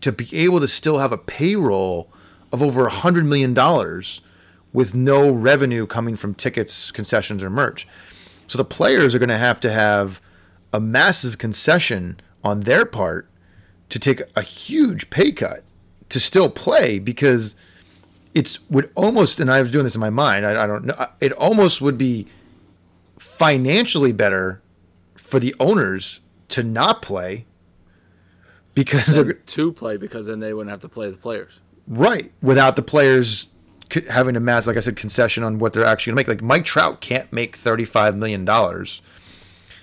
[0.00, 2.10] to be able to still have a payroll
[2.52, 4.20] of over a hundred million dollars
[4.72, 7.86] with no revenue coming from tickets, concessions, or merch.
[8.46, 10.20] So the players are going to have to have
[10.72, 13.28] a massive concession on their part
[13.88, 15.64] to take a huge pay cut
[16.10, 17.54] to still play because
[18.34, 21.08] it's would almost and I was doing this in my mind I, I don't know
[21.20, 22.26] it almost would be
[23.18, 24.62] financially better
[25.16, 26.20] for the owners
[26.50, 27.46] to not play
[28.84, 31.60] because they're To play because then they wouldn't have to play the players.
[31.86, 33.48] right without the players
[33.92, 36.40] c- having to match like I said concession on what they're actually going to make
[36.40, 39.00] like Mike Trout can't make 35 million dollars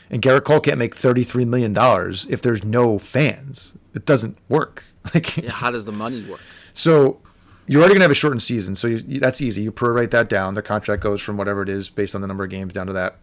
[0.10, 4.84] and Gerrit Cole can't make 33 million dollars if there's no fans it doesn't work
[5.14, 6.42] like Yeah, how does the money work?
[6.74, 7.20] so
[7.68, 9.64] you're already going to have a shortened season, so you, you, that's easy.
[9.64, 10.54] You prorate that down.
[10.54, 12.94] The contract goes from whatever it is based on the number of games down to
[12.94, 13.16] that.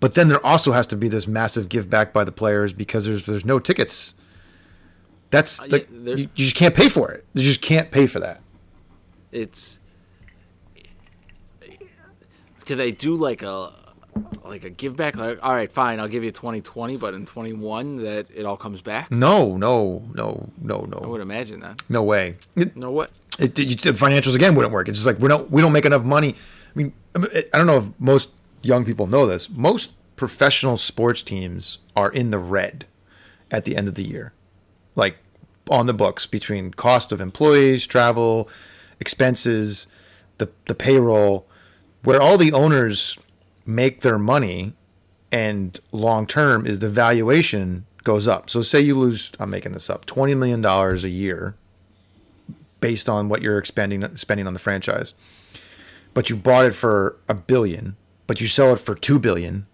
[0.00, 3.04] But then there also has to be this massive give back by the players because
[3.04, 4.14] there's there's no tickets.
[5.30, 7.24] That's Uh, like yeah, you, you just can't pay for it.
[7.34, 8.40] You just can't pay for that.
[9.30, 9.78] It's
[12.64, 13.72] do they do like a
[14.44, 15.16] like a give back?
[15.16, 18.82] Like, all right, fine, I'll give you 2020, but in 21 that it all comes
[18.82, 19.10] back.
[19.10, 21.82] No, no, no, no, no I would imagine that.
[21.88, 22.36] no way.
[22.56, 23.10] It, know what?
[23.38, 24.88] it, it, the financials again wouldn't work.
[24.88, 26.34] It's just like we don't we don't make enough money.
[26.74, 28.28] I mean, I don't know if most
[28.62, 29.48] young people know this.
[29.48, 32.86] Most professional sports teams are in the red
[33.50, 34.32] at the end of the year,
[34.98, 35.16] like
[35.70, 38.48] on the books between cost of employees, travel,
[39.00, 39.86] expenses,
[40.38, 41.46] the the payroll,
[42.02, 43.18] where all the owners
[43.64, 44.74] make their money
[45.30, 48.50] and long term is the valuation goes up.
[48.50, 51.54] So say you lose I'm making this up, 20 million dollars a year
[52.80, 55.14] based on what you're expending spending on the franchise.
[56.14, 59.66] But you bought it for a billion, but you sell it for 2 billion.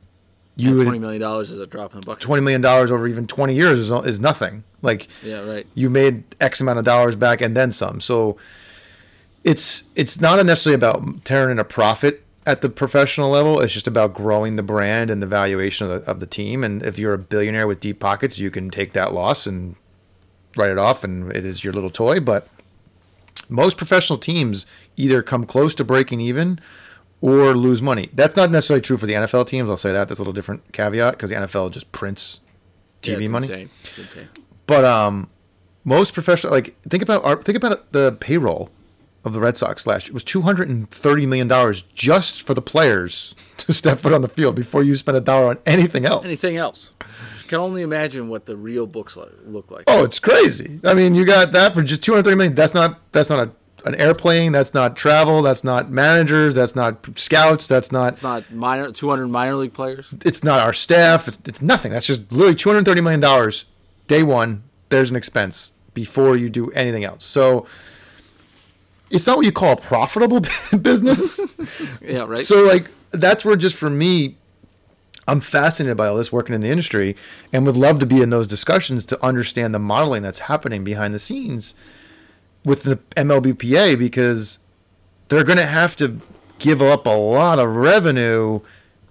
[0.57, 2.23] You and 20 million dollars is a drop in the bucket.
[2.23, 4.65] 20 million dollars over even 20 years is is nothing.
[4.85, 5.67] Like Yeah, right.
[5.75, 8.01] you made X amount of dollars back and then some.
[8.01, 8.37] So
[9.43, 13.61] it's it's not necessarily about tearing in a profit at the professional level.
[13.61, 16.63] It's just about growing the brand and the valuation of the, of the team.
[16.63, 19.77] And if you're a billionaire with deep pockets, you can take that loss and
[20.57, 22.21] write it off, and it is your little toy.
[22.21, 22.49] But
[23.49, 24.67] most professional teams
[24.97, 26.61] either come close to breaking even
[27.21, 28.11] or lose money.
[28.13, 29.71] That's not necessarily true for the NFL teams.
[29.71, 30.09] I'll say that.
[30.09, 32.41] That's a little different caveat because the NFL just prints
[33.03, 33.45] TV it's money.
[33.45, 33.71] Insane.
[33.97, 34.29] Insane.
[34.67, 35.31] But um,
[35.85, 38.71] most professional like think about our think about the payroll
[39.25, 40.11] of the Red Sox last year.
[40.11, 44.13] It was two hundred and thirty million dollars just for the players to step foot
[44.13, 46.25] on the field before you spend a dollar on anything else.
[46.25, 46.93] Anything else?
[47.49, 49.85] Can only imagine what the real books like, look like.
[49.87, 50.81] Oh, it's crazy.
[50.83, 52.55] I mean, you got that for just two hundred thirty million.
[52.55, 53.51] That's not that's not a,
[53.87, 54.53] an airplane.
[54.53, 55.43] That's not travel.
[55.43, 56.55] That's not managers.
[56.55, 57.67] That's not scouts.
[57.67, 60.07] That's not It's not minor 200 minor league players.
[60.25, 61.29] it's not our staff.
[61.29, 61.93] It's, it's nothing.
[61.93, 63.67] That's just literally two hundred thirty million dollars.
[64.07, 67.25] Day one, there's an expense before you do anything else.
[67.25, 67.67] So
[69.11, 70.41] it's not what you call a profitable
[70.81, 71.41] business.
[72.03, 72.45] Yeah, right.
[72.45, 74.37] So like that's where just for me,
[75.27, 77.17] I'm fascinated by all this working in the industry
[77.53, 81.15] and would love to be in those discussions to understand the modeling that's happening behind
[81.15, 81.75] the scenes
[82.65, 84.59] with the MLBPA because
[85.29, 86.21] they're going to have to
[86.59, 88.61] give up a lot of revenue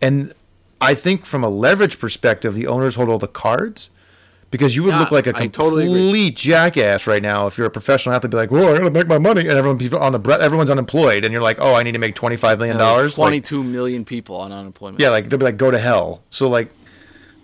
[0.01, 0.33] and
[0.79, 3.89] I think from a leverage perspective the owners hold all the cards
[4.53, 7.71] because you would Yeah, look like a complete totally jackass right now if you're a
[7.71, 10.11] professional athlete be like, "Well, I got to make my money." And everyone people on
[10.11, 13.29] the everyone's unemployed and you're like, "Oh, I need to make 25 million dollars." Like,
[13.29, 14.99] 22 million people on unemployment.
[15.01, 16.21] yeah, like they'll be like, go to hell.
[16.29, 16.69] So like,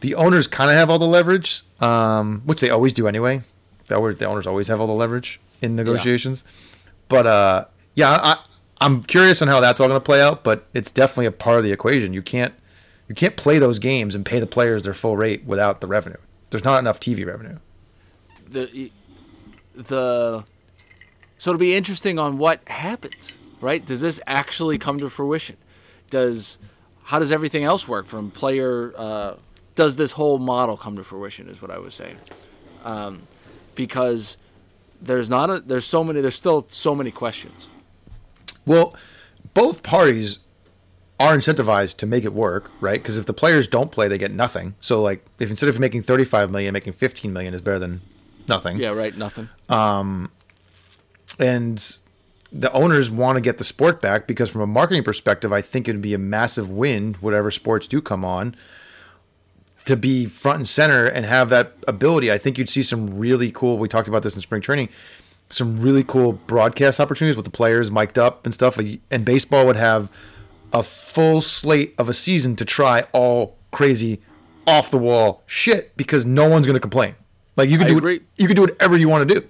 [0.02, 3.42] the owners kind of have all the leverage, um, which they always do anyway.
[3.88, 6.44] The, owners- the owners always have all the leverage in negotiations.
[7.08, 8.38] But uh, yeah, I,
[8.82, 10.44] I'm curious on how that's all going to play out.
[10.44, 12.14] But it's definitely a part of the equation.
[12.14, 12.54] You can't
[13.08, 16.18] you can't play those games and pay the players their full rate without the revenue.
[16.50, 17.58] There's not enough TV revenue.
[18.50, 18.92] the
[19.76, 20.46] the
[21.38, 23.86] so it'll be interesting on what happens right?
[23.86, 25.58] Does this actually come to fruition?
[26.10, 26.58] Does
[27.04, 29.36] how does everything else work from player uh,
[29.76, 32.18] does this whole model come to fruition is what i was saying.
[32.84, 33.28] Um,
[33.76, 34.38] because
[35.02, 37.70] there's not a there's so many there's still so many questions.
[38.66, 38.96] Well,
[39.54, 40.40] both parties
[41.20, 43.02] are incentivized to make it work, right?
[43.02, 44.76] Because if the players don't play, they get nothing.
[44.80, 48.02] So like, if instead of making 35 million, making 15 million is better than
[48.48, 48.78] nothing.
[48.80, 50.32] yeah right nothing Um,
[51.38, 51.98] And
[52.52, 55.88] the owners want to get the sport back because from a marketing perspective, I think
[55.88, 58.56] it'd be a massive win whatever sports do come on
[59.86, 62.32] to be front and center and have that ability.
[62.32, 63.78] I think you'd see some really cool.
[63.78, 64.90] We talked about this in spring training.
[65.52, 68.78] Some really cool broadcast opportunities with the players mic'd up and stuff.
[68.78, 70.10] And baseball would have
[70.74, 74.22] a full slate of a season to try all crazy,
[74.68, 77.16] off the wall shit because no one's going to complain.
[77.56, 78.16] Like you can I do agree.
[78.18, 79.48] it, you can do whatever you want to do.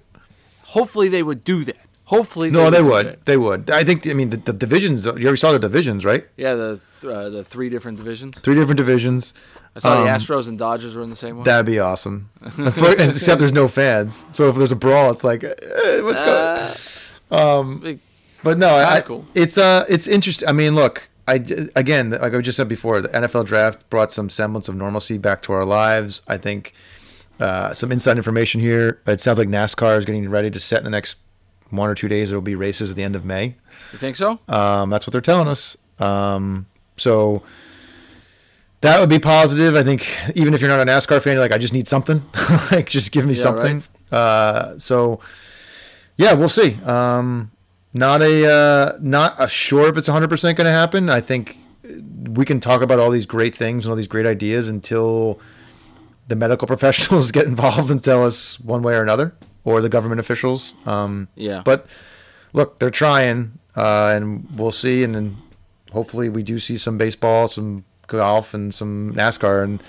[0.63, 3.05] hopefully they would do that hopefully No, they do would.
[3.05, 3.25] that.
[3.25, 3.69] They would.
[3.69, 4.07] I think.
[4.07, 5.05] I mean, the, the divisions.
[5.05, 6.25] You already saw the divisions, right?
[6.37, 9.33] yeah the uh, the three different divisions Three different divisions.
[9.75, 12.29] i saw Um, the astros and dodgers were in the same one That'd be awesome.
[12.57, 17.79] Except there's no fans, so if there's a brawl, it's like, eh, what's going?
[17.81, 17.99] Big-
[18.43, 19.25] But no, I, cool.
[19.35, 20.47] it's uh, it's interesting.
[20.47, 24.29] I mean, look, I again, like I just said before, the NFL draft brought some
[24.29, 26.21] semblance of normalcy back to our lives.
[26.27, 26.73] I think
[27.39, 29.01] uh, some inside information here.
[29.07, 31.17] It sounds like NASCAR is getting ready to set in the next
[31.69, 32.29] one or two days.
[32.29, 33.55] There will be races at the end of May.
[33.93, 35.77] you think so Um, that's what they're telling us.
[35.99, 36.65] Um,
[36.97, 37.43] so
[38.81, 39.75] that would be positive.
[39.75, 42.23] I think even if you're not a NASCAR fan, you're like, I just need something.
[42.71, 43.83] like, just give me Yeah, something.
[44.11, 45.19] Uh, so
[46.17, 46.79] yeah, we'll see.
[46.83, 47.51] Um,
[47.93, 51.09] not a uh, not a sure if it's 100 percent going to happen.
[51.09, 54.67] I think we can talk about all these great things and all these great ideas
[54.67, 55.39] until
[56.27, 60.19] the medical professionals get involved and tell us one way or another, or the government
[60.19, 60.73] officials.
[60.85, 61.61] Um, Yeah.
[61.65, 61.87] But
[62.53, 65.03] look, they're trying, uh, and we'll see.
[65.03, 65.37] And then
[65.91, 69.63] hopefully we do see some baseball, some golf, and some NASCAR.
[69.63, 69.81] And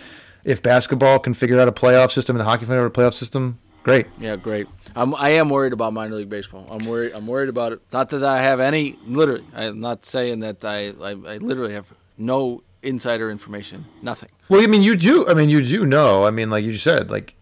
[0.45, 2.91] if basketball can figure out a playoff system and the hockey can figure out a
[2.91, 4.07] playoff system, great.
[4.19, 4.67] Yeah, great.
[4.95, 6.67] I'm I am worried about minor league baseball.
[6.71, 7.13] I'm worried.
[7.15, 7.81] I'm worried about it.
[7.93, 8.99] Not that I have any.
[9.07, 10.89] Literally, I'm not saying that I.
[11.01, 11.87] I, I literally have
[12.19, 13.85] no insider information.
[14.03, 14.31] Nothing.
[14.49, 15.29] Well, I mean, you do.
[15.29, 16.25] I mean, you do know.
[16.25, 17.35] I mean, like you said, like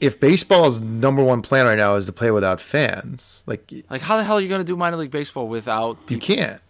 [0.00, 4.16] if baseball's number one plan right now is to play without fans, like Like, how
[4.16, 5.98] the hell are you going to do minor league baseball without?
[6.08, 6.60] you can't.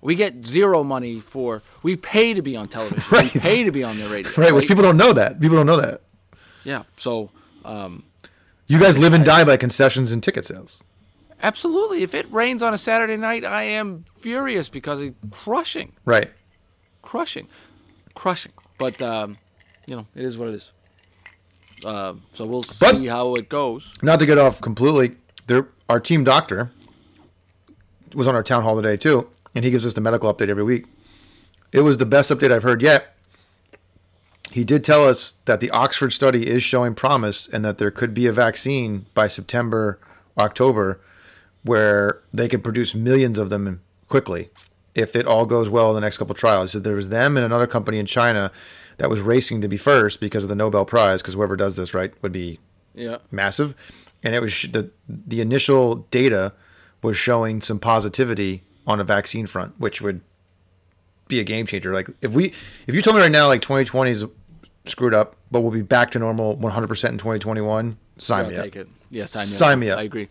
[0.00, 1.62] We get zero money for.
[1.82, 3.02] We pay to be on television.
[3.10, 3.34] Right.
[3.34, 4.30] We pay to be on the radio.
[4.36, 5.40] Right, which people don't know that.
[5.40, 6.02] People don't know that.
[6.62, 6.84] Yeah.
[6.96, 7.30] So,
[7.64, 8.04] um,
[8.68, 10.82] You guys live and die by concessions and ticket sales.
[11.42, 12.02] absolutely.
[12.02, 16.30] If it rains on a Saturday night, I am furious because it's crushing, Right.
[17.02, 17.46] crushing,
[18.14, 18.52] crushing.
[18.76, 19.38] But um,
[19.86, 20.72] you know, it is what it is.
[21.84, 23.94] Um, so we'll But- see how it goes.
[24.02, 25.16] Not to get off completely,
[25.46, 26.70] there our team doctor
[28.14, 30.64] was on our town hall today too, and he gives us the medical update every
[30.64, 30.86] week.
[31.72, 33.14] It was the best update I've heard yet.
[34.52, 38.14] He did tell us that the Oxford study is showing promise and that there could
[38.14, 39.98] be a vaccine by September,
[40.38, 41.00] October,
[41.62, 44.48] where they could produce millions of them quickly
[44.94, 46.72] if it all goes well in the next couple of trials.
[46.72, 48.50] So there was them and another company in China
[48.96, 51.92] that was racing to be first because of the Nobel Prize, because whoever does this
[51.94, 52.58] right would be
[52.94, 53.18] Yeah.
[53.30, 53.74] massive,
[54.24, 56.52] and it was sh- the the initial data
[57.02, 60.20] was showing some positivity on a vaccine front, which would
[61.28, 61.92] be a game changer.
[61.94, 62.52] Like if we
[62.88, 64.24] if you told me right now like 2020 is
[64.88, 68.56] screwed up, but we'll be back to normal 100 percent in 2021, sign I'll me
[68.56, 68.64] up.
[68.64, 68.88] take it.
[69.10, 69.78] Yeah, sign me Sign up.
[69.78, 69.98] me up.
[69.98, 70.28] I agree.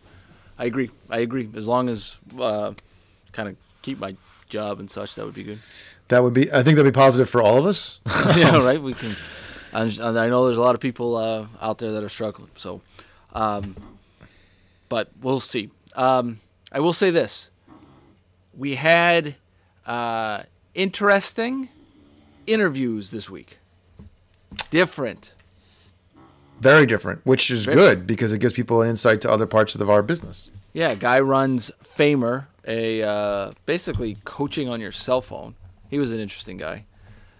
[0.59, 0.91] I agree.
[1.09, 1.49] I agree.
[1.55, 2.73] As long as uh,
[3.31, 4.15] kind of keep my
[4.49, 5.59] job and such, that would be good.
[6.09, 7.99] That would be I think that'd be positive for all of us.
[8.35, 8.81] yeah, right.
[8.81, 9.15] We can.
[9.73, 12.49] And I know there's a lot of people uh, out there that are struggling.
[12.55, 12.81] So,
[13.33, 13.75] um,
[14.89, 15.69] but we'll see.
[15.95, 16.39] Um,
[16.71, 17.49] I will say this:
[18.55, 19.35] we had
[19.85, 20.43] uh,
[20.73, 21.69] interesting
[22.47, 23.57] interviews this week.
[24.69, 25.33] Different.
[26.59, 29.89] Very different, which is good because it gives people an insight to other parts of
[29.89, 30.49] our business.
[30.73, 35.55] Yeah, guy runs Famer, a uh, basically coaching on your cell phone.
[35.89, 36.85] He was an interesting guy.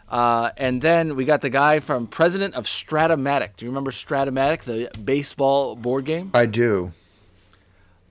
[0.10, 3.58] Uh, and then we got the guy from president of Stratomatic.
[3.58, 6.32] Do you remember Stratomatic, the baseball board game?
[6.34, 6.94] I do.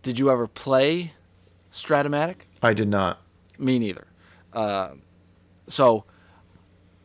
[0.02, 1.12] Did you ever play
[1.72, 2.42] Stratomatic?
[2.62, 3.22] I did not.
[3.58, 4.06] Me neither.
[4.52, 4.90] Uh,
[5.68, 6.04] so,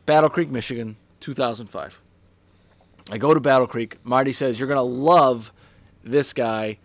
[0.04, 2.00] Battle Creek, Michigan, 2005.
[3.10, 3.98] I go to Battle Creek.
[4.04, 5.52] Marty says, You're going to love
[6.04, 6.78] this guy.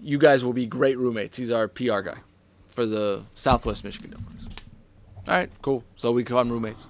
[0.00, 1.36] You guys will be great roommates.
[1.36, 2.18] He's our PR guy
[2.68, 4.62] for the Southwest Michigan Delphinics.
[5.26, 5.84] All right, cool.
[5.96, 6.86] So we become roommates.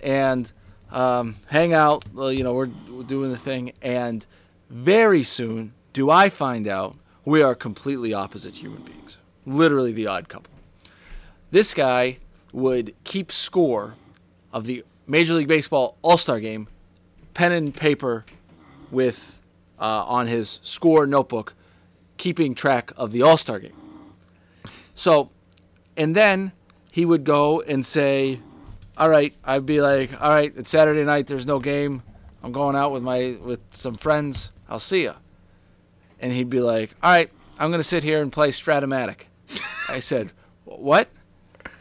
[0.00, 0.52] And
[0.90, 2.04] um, hang out.
[2.14, 3.72] You know, we're, we're doing the thing.
[3.80, 4.26] And
[4.68, 9.16] very soon do I find out we are completely opposite human beings.
[9.46, 10.50] Literally the odd couple
[11.50, 12.18] this guy
[12.52, 13.94] would keep score
[14.52, 16.68] of the Major League Baseball All Star game,
[17.34, 18.24] pen and paper,
[18.92, 19.40] with
[19.78, 21.54] uh, on his score notebook,
[22.16, 23.74] keeping track of the All Star game.
[24.94, 25.30] So,
[25.96, 26.52] and then
[26.92, 28.40] he would go and say,
[28.96, 31.26] "All right," I'd be like, "All right, it's Saturday night.
[31.26, 32.02] There's no game.
[32.42, 34.52] I'm going out with my with some friends.
[34.68, 35.14] I'll see ya."
[36.20, 39.22] And he'd be like, "All right, I'm gonna sit here and play Stratomatic."
[39.88, 40.30] I said,
[40.64, 41.08] "What?"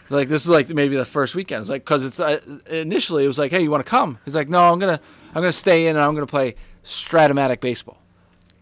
[0.09, 1.61] Like this is like maybe the first weekend.
[1.61, 2.39] It's like because it's uh,
[2.69, 4.17] initially it was like, hey, you want to come?
[4.25, 4.99] He's like, no, I'm gonna
[5.29, 8.01] I'm gonna stay in and I'm gonna play Stratomatic baseball.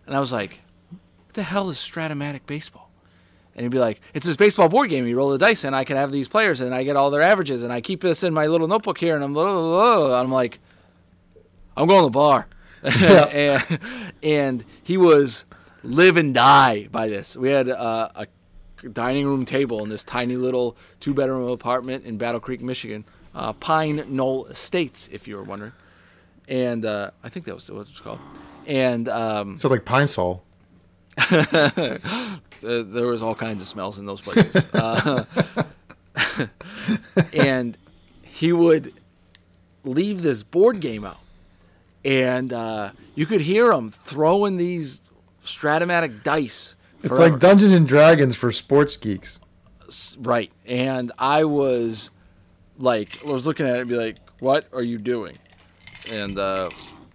[0.05, 2.87] And I was like, what the hell is Stratomatic baseball?
[3.55, 5.07] And he'd be like, it's this baseball board game.
[5.07, 7.23] You roll the dice and I can have these players and I get all their
[7.23, 10.19] averages and I keep this in my little notebook here and I'm blah, blah, blah.
[10.19, 10.59] I'm like,
[11.75, 12.47] I'm going to the bar.
[12.83, 13.79] and,
[14.21, 15.43] and he was
[15.81, 17.35] live and die by this.
[17.35, 18.27] We had uh, a
[18.93, 23.05] dining room table in this tiny little two bedroom apartment in Battle Creek, Michigan.
[23.35, 25.73] Uh, Pine Knoll Estates, if you were wondering.
[26.47, 28.19] And uh, I think that was what it's called.
[28.65, 30.43] And um, So like Pine Sol.
[31.29, 31.99] there
[33.07, 34.55] was all kinds of smells in those places.
[34.73, 35.25] uh,
[37.33, 37.77] and
[38.23, 38.93] he would
[39.83, 41.19] leave this board game out,
[42.05, 45.01] and uh, you could hear him throwing these
[45.43, 46.75] Stratomatic dice.
[47.07, 47.31] It's forever.
[47.31, 49.39] like Dungeons and Dragons for sports geeks.
[50.19, 50.51] Right.
[50.65, 52.09] And I was
[52.77, 55.37] like, I was looking at it and be like, what are you doing?
[56.09, 56.69] And uh,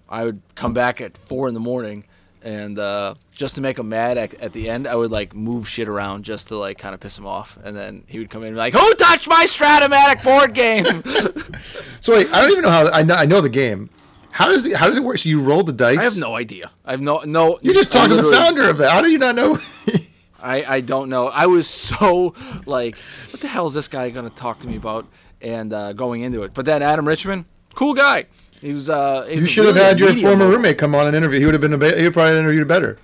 [0.08, 2.04] I would come back at four in the morning
[2.44, 5.68] and uh, just to make him mad at, at the end, I would like move
[5.68, 7.58] shit around just to like kind of piss him off.
[7.62, 11.02] And then he would come in and be like, who touched my Stratomatic board game?
[12.00, 13.88] So wait, I don't even know how I know, I know the game.
[14.32, 15.18] How does the how did it work?
[15.18, 15.98] So you roll the dice.
[15.98, 16.70] I have no idea.
[16.84, 17.58] I have no, no.
[17.62, 18.90] You just talked to the founder of that.
[18.90, 19.58] How do you not know?
[20.42, 21.28] I, I don't know.
[21.28, 22.34] I was so
[22.66, 22.98] like,
[23.30, 25.06] what the hell is this guy going to talk to me about?
[25.40, 28.26] And uh, going into it, but then Adam Richman, cool guy.
[28.60, 28.88] He was.
[28.88, 31.16] Uh, he you was should have really a had your former roommate come on and
[31.16, 31.40] interview.
[31.40, 32.96] He would have been a be- he would probably interviewed better.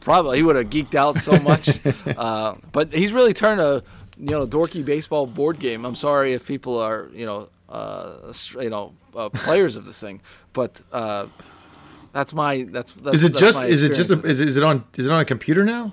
[0.00, 1.70] Probably he would have geeked out so much.
[2.06, 3.82] uh, but he's really turned a
[4.18, 5.86] you know dorky baseball board game.
[5.86, 10.20] I'm sorry if people are you know uh, you know uh, players of this thing,
[10.52, 11.26] but uh,
[12.12, 14.56] that's my that's, that's Is it that's just is it just a, is, it- is
[14.56, 15.92] it on is it on a computer now?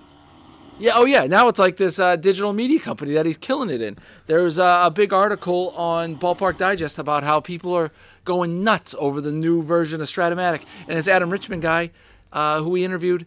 [0.78, 1.26] Yeah, oh yeah.
[1.26, 3.97] Now it's like this uh, digital media company that he's killing it in.
[4.28, 7.91] There's uh, a big article on Ballpark Digest about how people are
[8.26, 11.91] going nuts over the new version of Stratomatic, and this Adam Richman guy,
[12.34, 13.26] uh, who we interviewed,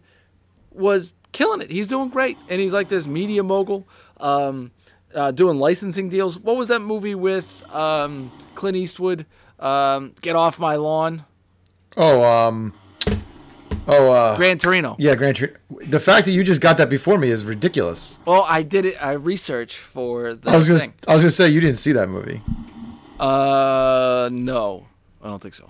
[0.71, 1.71] was killing it.
[1.71, 3.87] He's doing great, and he's like this media mogul,
[4.19, 4.69] um,
[5.15, 6.37] uh, doing licensing deals.
[6.39, 9.25] What was that movie with um, Clint Eastwood?
[9.59, 11.25] Um, Get off my lawn,
[11.97, 12.73] Oh um
[13.87, 14.95] oh uh Gran Torino.
[14.99, 15.57] yeah Gran Torino.
[15.87, 18.15] The fact that you just got that before me is ridiculous.
[18.25, 18.95] Well, I did it.
[19.03, 20.93] I researched for the I was gonna thing.
[21.07, 22.41] I was gonna say you didn't see that movie.
[23.19, 24.87] Uh, no,
[25.21, 25.69] I don't think so.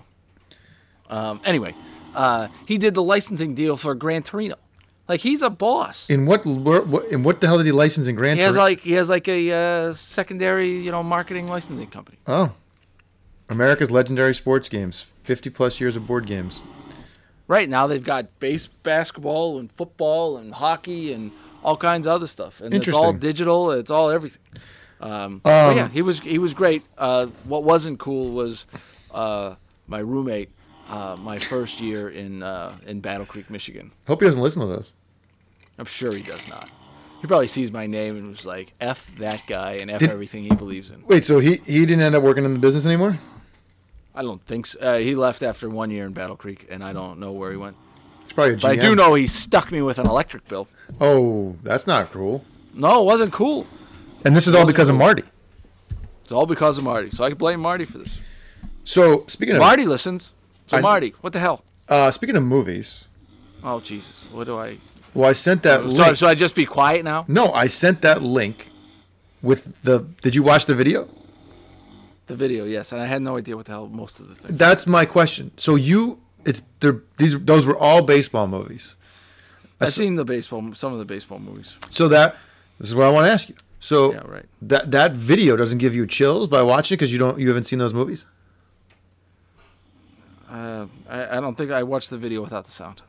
[1.08, 1.74] Um, anyway,
[2.14, 4.54] uh, he did the licensing deal for Gran Torino.
[5.10, 6.08] Like he's a boss.
[6.08, 8.78] In what what in what the hell did he license in Gran He has like
[8.78, 12.18] he has like a uh, secondary, you know, marketing licensing company.
[12.28, 12.52] Oh.
[13.48, 15.06] America's legendary sports games.
[15.24, 16.60] 50 plus years of board games.
[17.48, 21.32] Right now they've got base basketball and football and hockey and
[21.64, 23.72] all kinds of other stuff, and it's all digital.
[23.72, 24.42] It's all everything.
[25.00, 26.84] Um, Um, yeah, he was he was great.
[26.96, 28.64] Uh, what wasn't cool was
[29.10, 29.56] uh,
[29.88, 30.50] my roommate.
[30.88, 33.92] Uh, my first year in uh, in Battle Creek, Michigan.
[34.08, 34.92] Hope he doesn't listen to this.
[35.80, 36.68] I'm sure he does not.
[37.22, 40.44] He probably sees my name and was like, "F that guy" and F Did- everything
[40.44, 41.04] he believes in.
[41.06, 43.18] Wait, so he, he didn't end up working in the business anymore?
[44.14, 44.78] I don't think so.
[44.78, 47.56] Uh, he left after one year in Battle Creek, and I don't know where he
[47.56, 47.76] went.
[48.24, 48.62] He's probably a GM.
[48.62, 50.68] But I do know he stuck me with an electric bill.
[51.00, 52.44] Oh, that's not cool.
[52.74, 53.66] No, it wasn't cool.
[54.24, 55.24] And this is all because of Marty.
[56.22, 57.10] It's all because of Marty.
[57.10, 58.18] So I can blame Marty for this.
[58.84, 60.32] So speaking of Marty listens.
[60.66, 61.64] So I- Marty, what the hell?
[61.88, 63.04] uh, speaking of movies,
[63.62, 64.78] Oh Jesus, what do I?
[65.14, 65.96] Well, I sent that link.
[65.96, 67.24] So, so I just be quiet now?
[67.28, 68.68] no, I sent that link
[69.42, 70.06] with the.
[70.22, 71.08] Did you watch the video?
[72.26, 74.56] The video, yes, and I had no idea what the hell most of the thing.
[74.56, 75.50] That's my question.
[75.56, 78.96] So you, it's they're, these those were all baseball movies.
[79.80, 81.76] I've seen the baseball, some of the baseball movies.
[81.88, 82.36] So that
[82.78, 83.56] this is what I want to ask you.
[83.80, 84.44] So Yeah, right.
[84.62, 87.64] that that video doesn't give you chills by watching it because you don't you haven't
[87.64, 88.26] seen those movies.
[90.48, 93.02] Uh, I, I don't think I watched the video without the sound.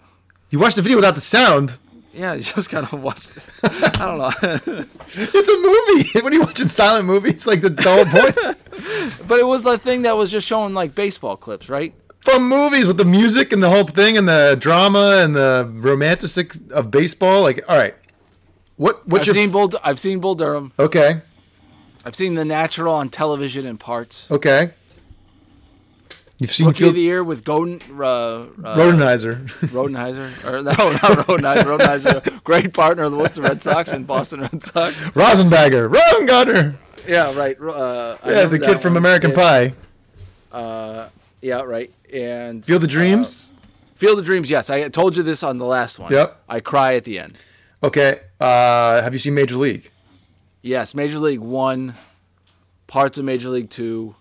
[0.50, 1.78] You watched the video without the sound.
[2.14, 3.44] Yeah, you just kind of watched it.
[3.64, 6.20] I don't know, It's a movie.
[6.24, 7.48] What are you watching silent movies?
[7.48, 8.58] Like the, whole point
[9.28, 11.94] but it was the thing that was just showing like baseball clips, right?
[12.22, 16.54] from movies with the music and the whole thing and the drama and the romantic
[16.72, 17.42] of baseball.
[17.42, 17.96] Like, all right,
[18.78, 19.72] what what's I've your seen Bull.
[19.84, 20.72] I've seen Bull Durham.
[20.78, 21.22] okay
[22.06, 24.28] I've seen The Natural on television in parts.
[24.32, 24.74] okay?
[26.42, 29.48] You've seen Rookie Field, of the Year with Golden uh, uh, Rodenizer.
[29.70, 31.78] Rodenheiser, or no, not Rodenheiser.
[31.78, 34.96] Rodenheiser, great partner of the Worcester Red Sox and Boston Red Sox.
[34.96, 36.78] Rosenbagger, Rosengarter.
[37.08, 37.56] Yeah, right.
[37.62, 38.98] Uh, Yeah, the kid from one.
[38.98, 39.74] American Pie.
[40.52, 41.92] Yeah, right.
[42.14, 43.52] And Field of Dreams.
[43.56, 43.62] uh,
[43.96, 44.50] Field of Dreams.
[44.50, 46.12] Yes, I told you this on the last one.
[46.12, 46.42] Yep.
[46.50, 47.38] I cry at the end.
[47.84, 48.22] okay.
[48.40, 49.92] Uh, have you seen Major League?
[50.64, 51.94] Yes, Major League One,
[52.88, 54.16] parts of Major League Two.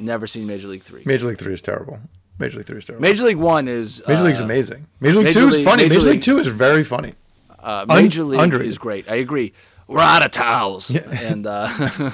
[0.00, 1.02] Never seen Major League Three.
[1.04, 2.00] Major League Three is terrible.
[2.38, 3.02] Major League Three is terrible.
[3.02, 4.86] Major League One is Major uh, League's amazing.
[5.00, 5.82] Major League Major Two is funny.
[5.84, 7.14] Major Major League League- Two is very funny.
[7.58, 8.68] Uh, Un- Major League underrated.
[8.68, 9.10] is great.
[9.10, 9.52] I agree.
[9.86, 11.66] We're out of towels, and uh,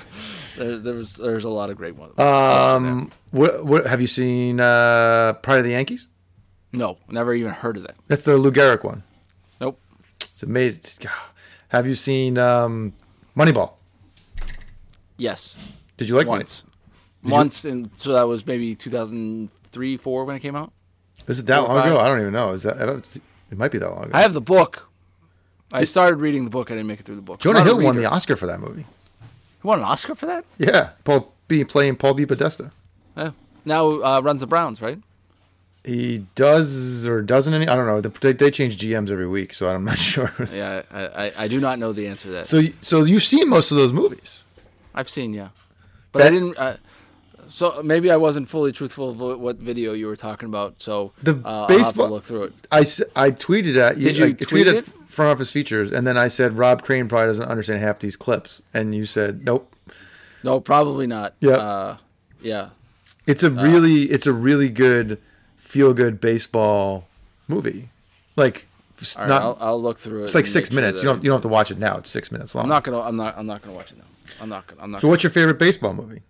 [0.56, 2.18] there, there's there's a lot of great ones.
[2.18, 4.58] Um, what, what have you seen?
[4.60, 6.08] Uh, Pride of the Yankees.
[6.72, 7.94] no, never even heard of that.
[8.08, 9.02] That's the Lou Gehrig one.
[9.60, 9.78] Nope.
[10.32, 10.80] It's amazing.
[11.02, 11.14] It's-
[11.68, 12.94] Have you seen um,
[13.36, 13.72] Moneyball?
[15.18, 15.56] Yes,
[15.96, 16.62] Did you like once,
[17.26, 20.72] you- once, and so that was maybe 2003, four when it came out.
[21.26, 21.98] Is it that long ago?
[21.98, 22.52] I don't even know.
[22.52, 22.78] Is that?
[22.78, 23.16] I don't,
[23.50, 24.10] it might be that long ago.
[24.14, 24.88] I have the book.
[25.72, 26.70] I started reading the book.
[26.70, 27.40] I didn't make it through the book.
[27.40, 28.06] Jonah I'm not a Hill won the.
[28.06, 28.82] Oscar for that movie.
[29.62, 30.44] He won an Oscar for that.
[30.58, 32.70] Yeah, Paul being playing Paul DePodesta.
[33.16, 33.30] Yeah.
[33.64, 34.98] Now uh, runs the Browns, right?
[35.84, 37.66] He does or doesn't any.
[37.68, 38.00] I don't know.
[38.00, 40.32] They, they change GMs every week, so I'm not sure.
[40.52, 42.46] Yeah, I, I, I do not know the answer to that.
[42.46, 44.44] So, so you've seen most of those movies.
[44.94, 45.48] I've seen, yeah,
[46.12, 46.56] but I didn't.
[46.56, 46.76] Uh,
[47.48, 50.82] so maybe I wasn't fully truthful of what, video you were talking about.
[50.82, 52.54] So The uh, baseball- look through it.
[52.70, 52.80] I,
[53.14, 54.02] I tweeted at you.
[54.04, 54.86] Did you I tweet tweeted it?
[55.08, 58.62] front office features, and then I said Rob Crane probably doesn't understand half these clips,
[58.74, 59.74] and you said nope.
[60.42, 61.34] No, probably not.
[61.40, 61.52] Yeah.
[61.52, 61.96] Uh,
[62.40, 62.68] yeah.
[63.26, 65.20] It's a really it's a really good
[65.56, 67.08] feel good baseball
[67.48, 67.88] movie.
[68.36, 68.68] Like
[69.18, 70.24] right, not I'll, I'll look through it.
[70.26, 70.98] it's like six make sure minutes.
[71.02, 71.96] You don't you don't have to watch it now.
[71.96, 72.64] It's six minutes long.
[72.64, 73.00] I'm not gonna.
[73.00, 73.36] I'm not.
[73.36, 74.04] I'm not gonna watch it now.
[74.40, 74.66] I'm not.
[74.66, 75.00] gonna I'm not.
[75.00, 76.22] so what's your favorite baseball movie?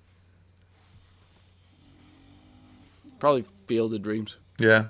[3.19, 4.37] Probably Field of Dreams.
[4.59, 4.87] Yeah,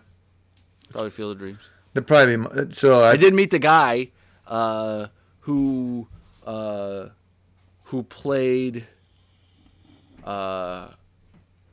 [0.91, 1.61] Probably Field of Dreams.
[1.95, 3.03] that'd probably be so.
[3.03, 4.11] I, I did meet the guy
[4.47, 5.07] uh,
[5.41, 6.09] who
[6.47, 7.07] uh,
[7.85, 8.87] who played
[10.25, 10.89] uh,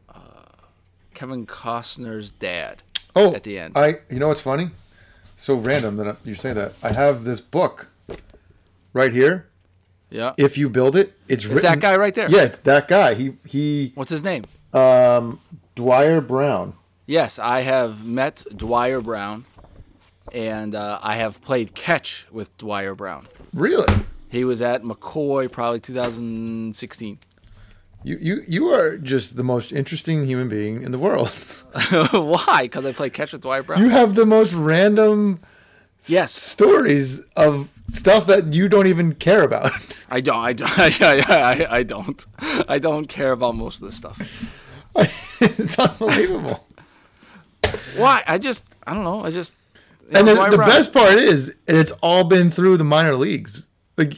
[0.09, 0.13] uh,
[1.13, 2.83] Kevin Costner's dad.
[3.15, 3.77] Oh, at the end.
[3.77, 4.71] I you know what's funny?
[5.37, 6.73] So random that you say that.
[6.81, 7.89] I have this book
[8.93, 9.49] right here.
[10.09, 10.33] Yeah.
[10.37, 12.29] If you build it, it's, It's that guy right there.
[12.29, 13.15] Yeah, it's that guy.
[13.15, 13.91] He he.
[13.95, 14.43] What's his name?
[14.73, 15.39] Um,
[15.75, 16.73] Dwier Brown.
[17.05, 19.45] Yes, I have met Dwier Brown,
[20.31, 23.27] and uh, I have played catch with Dwier Brown.
[23.53, 23.87] Really?
[24.29, 27.19] He was at McCoy probably 2016.
[28.05, 31.29] You you you are just the most interesting human being in the world.
[32.11, 32.63] Why?
[32.63, 33.81] Because I played catch with Dwier Brown.
[33.81, 35.39] you have the most random
[36.01, 36.33] s- Yes.
[36.33, 39.71] stories of stuff that you don't even care about.
[40.09, 40.37] I don't.
[40.37, 40.69] I don't.
[40.77, 42.25] I, I, I don't.
[42.67, 44.19] I don't care about most of this stuff.
[45.41, 46.65] it's unbelievable.
[47.95, 48.23] Why?
[48.27, 48.65] I just.
[48.85, 49.23] I don't know.
[49.23, 49.53] I just.
[50.11, 53.67] and know, the best part is it's all been through the minor leagues.
[53.97, 54.17] Like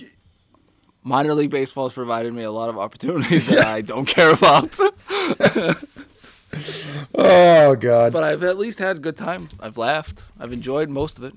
[1.03, 4.77] minor league baseball has provided me a lot of opportunities that I don't care about.
[7.13, 9.49] Oh God, but I've at least had a good time.
[9.59, 10.23] I've laughed.
[10.39, 11.33] I've enjoyed most of it.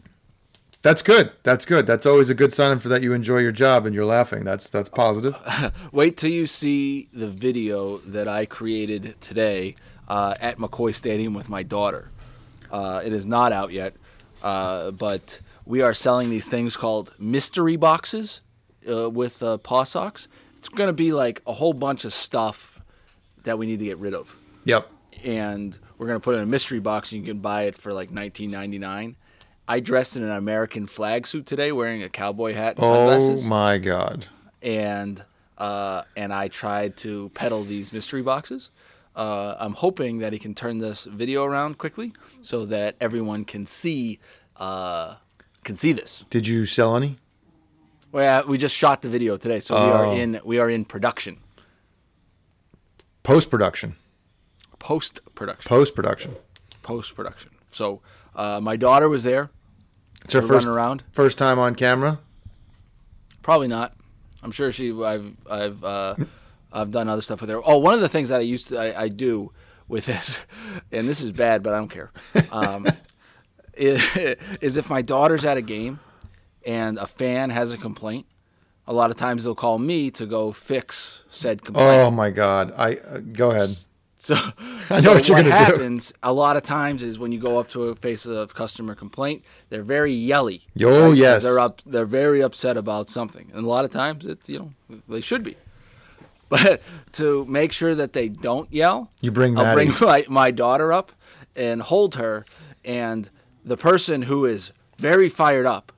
[0.89, 1.33] That's good.
[1.43, 1.87] That's good.
[1.87, 4.43] That's always a good sign for that you enjoy your job and you're laughing.
[4.45, 5.39] That's that's positive.
[5.93, 9.77] Wait till you see the video that I created today
[10.09, 12.11] uh, at McCoy Stadium with my daughter.
[12.71, 13.97] Uh, it is not out yet,
[14.43, 18.41] uh, but we are selling these things called mystery boxes
[18.91, 20.27] uh, with uh, PawSox.
[20.57, 22.81] It's going to be like a whole bunch of stuff
[23.45, 24.35] that we need to get rid of.
[24.65, 24.91] Yep.
[25.23, 27.93] and we're gonna put it in a mystery box and you can buy it for
[27.93, 29.17] like 19.99
[29.69, 33.45] i dressed in an american flag suit today wearing a cowboy hat and sunglasses.
[33.47, 34.27] Oh my God.
[34.63, 35.23] and
[35.59, 38.71] uh, and i tried to peddle these mystery boxes
[39.17, 43.67] uh, i'm hoping that he can turn this video around quickly so that everyone can
[43.67, 44.19] see
[44.57, 45.17] uh,
[45.65, 47.17] can see this Did you sell any?
[48.11, 50.13] well, yeah, we just shot the video today so we are Oh.
[50.13, 51.39] in we are in production
[53.23, 53.97] Post production.
[54.79, 56.35] post production Post production.
[56.83, 58.01] post production so
[58.35, 59.51] uh, my daughter was there
[60.25, 61.03] It's her first around.
[61.13, 62.19] first time on camera.
[63.43, 63.95] Probably not.
[64.43, 64.93] I'm sure she.
[64.93, 66.15] I've I've uh,
[66.73, 67.61] I've done other stuff with her.
[67.65, 69.53] Oh, one of the things that I used to I, I do
[69.89, 70.45] with this,
[70.93, 72.13] and this is bad, but I don't care.
[72.53, 72.87] Um,
[73.75, 74.05] is,
[74.61, 76.01] is if my daughter's at a game
[76.67, 78.27] and a fan has a complaint,
[78.87, 81.89] a lot of times they'll call me to go fix said complaint.
[81.89, 82.73] Oh my God.
[82.77, 83.71] I uh, go ahead.
[84.21, 84.35] So,
[84.91, 85.57] I know so what you're gonna do.
[85.57, 88.95] happens a lot of times is when you go up to a face of customer
[88.95, 90.63] complaint, they're very yelly.
[90.75, 91.43] Yo, 'Cause yes.
[91.43, 91.81] they're up.
[91.87, 94.59] They're very upset about something, and a lot of times it's you
[94.89, 95.57] know they should be.
[96.51, 96.81] But
[97.13, 101.13] to make sure that they don't yell, You bring I'll bring my, my daughter up
[101.55, 102.47] and hold her,
[102.85, 103.29] and
[103.67, 105.93] the person who is very fired up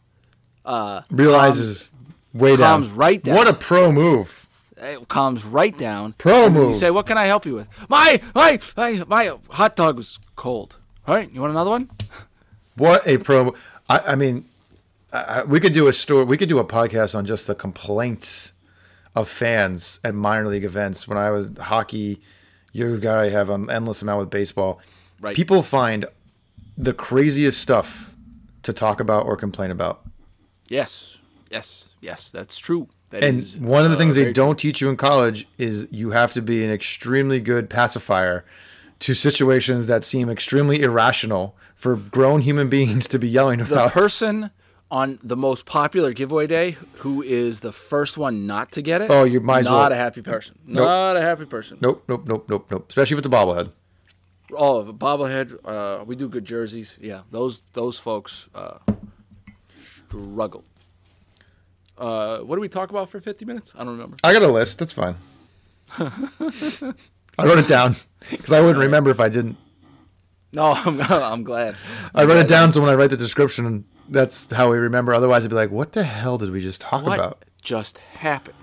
[0.65, 1.93] uh, Realizes
[2.35, 2.83] way down.
[2.83, 3.37] calms right down.
[3.37, 4.40] What a pro move.
[4.81, 6.15] It calms right down.
[6.19, 9.77] Pro and You say, "What can I help you with?" My my my my hot
[9.77, 10.77] dog was cold.
[11.07, 11.91] All right, you want another one?
[12.77, 13.55] What a pro.
[13.91, 14.47] I, I mean,
[15.13, 16.25] I, I- we could do a story.
[16.25, 18.53] We could do a podcast on just the complaints
[19.15, 21.07] of fans at minor league events.
[21.07, 22.21] When I was hockey,
[22.73, 24.81] you guy have an endless amount with baseball.
[25.21, 25.37] Right.
[25.37, 26.07] People find
[26.79, 28.15] the craziest stuff
[28.63, 30.03] to talk about or complain about.
[30.69, 31.19] Yes,
[31.51, 32.31] yes, yes.
[32.31, 32.89] That's true.
[33.11, 35.87] That And is, one of the uh, things they don't teach you in college is
[35.91, 38.45] you have to be an extremely good pacifier
[39.01, 43.93] to situations that seem extremely irrational for grown human beings to be yelling about.
[43.93, 44.51] The person
[44.91, 49.11] on the most popular giveaway day who is the first one not to get it.
[49.11, 50.59] Oh, you might as not well- a happy person.
[50.67, 50.85] Nope.
[50.85, 51.79] Not a happy person.
[51.81, 52.87] Nope, nope, nope, nope, nope.
[52.89, 53.73] Especially with the bobblehead.
[54.53, 55.59] Oh, the bobblehead.
[55.65, 56.99] Uh, we do good jerseys.
[57.01, 58.79] Yeah, those those folks uh,
[59.79, 60.65] struggle.
[62.01, 63.75] Uh, what do we talk about for 50 minutes?
[63.77, 64.17] I don't remember.
[64.25, 64.79] I got a list.
[64.79, 65.17] That's fine.
[65.99, 66.95] I
[67.45, 67.97] wrote it down
[68.31, 69.57] because I wouldn't remember if I didn't.
[70.53, 71.77] No, I'm, I'm glad.
[72.15, 75.15] I wrote it down so when I write the description, that's how we remember.
[75.15, 78.57] Otherwise, it'd be like, "What the hell did we just talk what about?" just happened?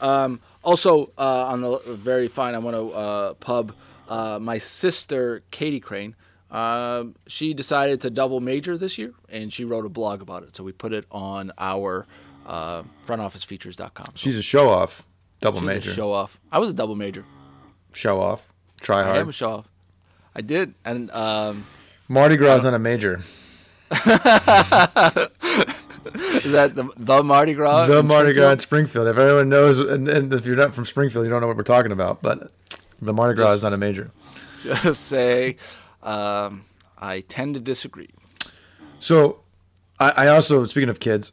[0.00, 3.74] Um, also, uh, on the very fine, I want to uh, pub
[4.08, 6.16] uh, my sister Katie Crane.
[6.50, 10.56] Um she decided to double major this year, and she wrote a blog about it.
[10.56, 12.06] So we put it on our
[12.48, 14.12] uh, frontofficefeatures.com.
[14.14, 15.04] She's a show off,
[15.40, 16.10] double she's major, show.
[16.10, 16.40] off.
[16.50, 17.24] I was a double major.
[17.92, 18.48] Show off,
[18.80, 19.16] try hard.
[19.16, 19.68] I am a show off.
[20.34, 21.66] I did, and um,
[22.08, 23.22] Mardi Gras is not a major.
[23.90, 24.00] is
[26.52, 27.86] that the, the Mardi Gras?
[27.86, 29.08] the Mardi Gras in Springfield?
[29.08, 31.62] If everyone knows, and, and if you're not from Springfield, you don't know what we're
[31.62, 32.22] talking about.
[32.22, 32.50] But
[33.00, 34.10] the Mardi Gras is not a major.
[34.62, 35.56] Just say,
[36.02, 36.64] um,
[36.98, 38.10] I tend to disagree.
[39.00, 39.40] So,
[39.98, 41.32] I, I also speaking of kids,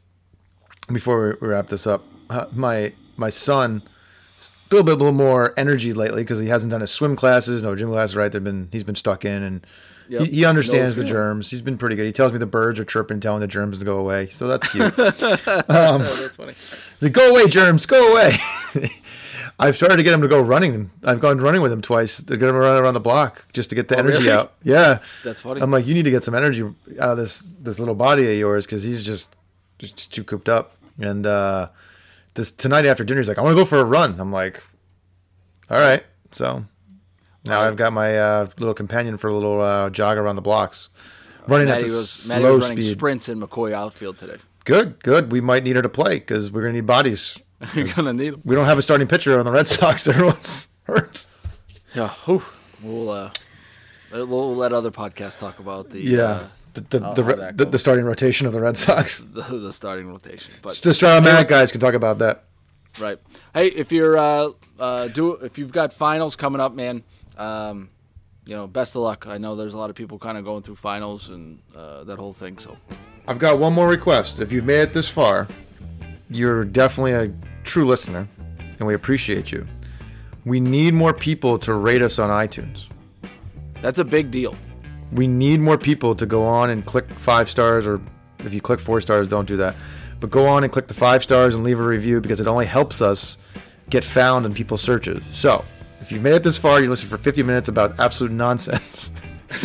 [0.92, 3.82] before we wrap this up, uh, my my son,
[4.70, 7.74] a little bit, little more energy lately because he hasn't done his swim classes, no
[7.76, 8.16] gym classes.
[8.16, 9.66] Right, they've been he's been stuck in, and
[10.08, 10.22] Yep.
[10.22, 11.50] he, he understands No the germs.
[11.50, 12.06] He's been pretty good.
[12.06, 14.28] He tells me the birds are chirping, telling the germs to go away.
[14.28, 14.94] So that's cute.
[14.98, 16.52] oh, that's funny.
[16.52, 18.36] He's like, go away, germs, go away.
[19.58, 20.92] I've started to get him to go running.
[21.02, 23.74] I've gone running with him twice to get him around around the block just to
[23.74, 24.30] get the Oh, energy really?
[24.30, 24.52] out.
[24.62, 25.60] Yeah, That's funny.
[25.60, 26.62] I'm like, you need to get some energy
[27.00, 29.34] out of this this little body of yours because he's just
[29.78, 30.75] just too cooped up.
[30.98, 31.68] And uh,
[32.34, 34.18] this tonight after dinner, he's like, I want to go for a run.
[34.20, 34.62] I'm like,
[35.70, 36.04] all right.
[36.32, 36.64] So
[37.44, 37.62] now.
[37.62, 40.88] I've got my uh, little companion for a little uh, jog around the blocks,
[41.46, 42.92] running Maddie at the was, Maddie slow was running speed.
[42.92, 44.36] sprints in McCoy outfield today.
[44.64, 45.30] Good, good.
[45.30, 47.38] We might need her to play because we're gonna need bodies.
[47.74, 48.42] You're gonna need them.
[48.44, 50.06] We don't have a starting pitcher on the Red Sox.
[50.08, 51.26] Everyone's hurt.
[51.94, 52.10] Yeah.
[52.24, 52.42] whew.
[52.82, 53.30] We'll uh,
[54.12, 56.48] we'll we'll let other podcasts talk about the Yeah, uh,
[56.80, 59.22] the the, how- the, how the, the starting rotation of the Red Sox.
[59.32, 60.52] the, starting rotation.
[60.62, 62.44] But Just our Matt guys can talk about that.
[62.98, 63.18] Right.
[63.52, 67.02] Hey, if you're uh, uh, do if you've got finals coming up, man,
[67.36, 67.90] um,
[68.46, 69.26] you know, best of luck.
[69.26, 72.18] I know there's a lot of people kind of going through finals and uh, that
[72.18, 72.58] whole thing.
[72.58, 72.74] So
[73.28, 74.40] I've got one more request.
[74.40, 75.46] If you've made it this far,
[76.30, 77.32] you're definitely a
[77.64, 78.26] true listener,
[78.78, 79.66] and we appreciate you.
[80.46, 82.86] We need more people to rate us on iTunes.
[83.82, 84.54] that's a big deal.
[85.12, 88.00] We need more people to go on and click five stars, or
[88.40, 89.74] if you click four stars, don't do that.
[90.20, 92.66] But go on and click the five stars and leave a review because it only
[92.66, 93.38] helps us
[93.90, 95.22] get found in people's searches.
[95.30, 95.64] So,
[96.00, 99.12] if you've made it this far, you listened for 50 minutes about absolute nonsense.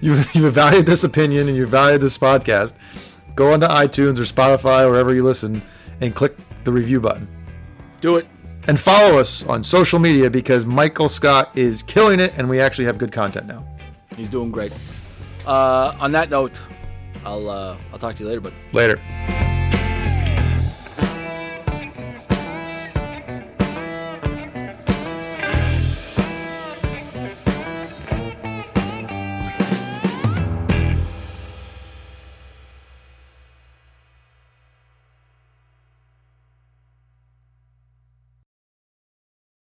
[0.00, 2.74] you've, you've evaluated this opinion and you've evaluated this podcast.
[3.34, 5.62] Go onto iTunes or Spotify or wherever you listen
[6.00, 7.28] and click the review button.
[8.00, 8.26] Do it.
[8.66, 12.86] And follow us on social media because Michael Scott is killing it and we actually
[12.86, 13.66] have good content now.
[14.16, 14.72] He's doing great.
[15.46, 16.52] Uh, on that note,
[17.24, 18.52] I'll uh, I'll talk to you later, but.
[18.72, 19.00] Later.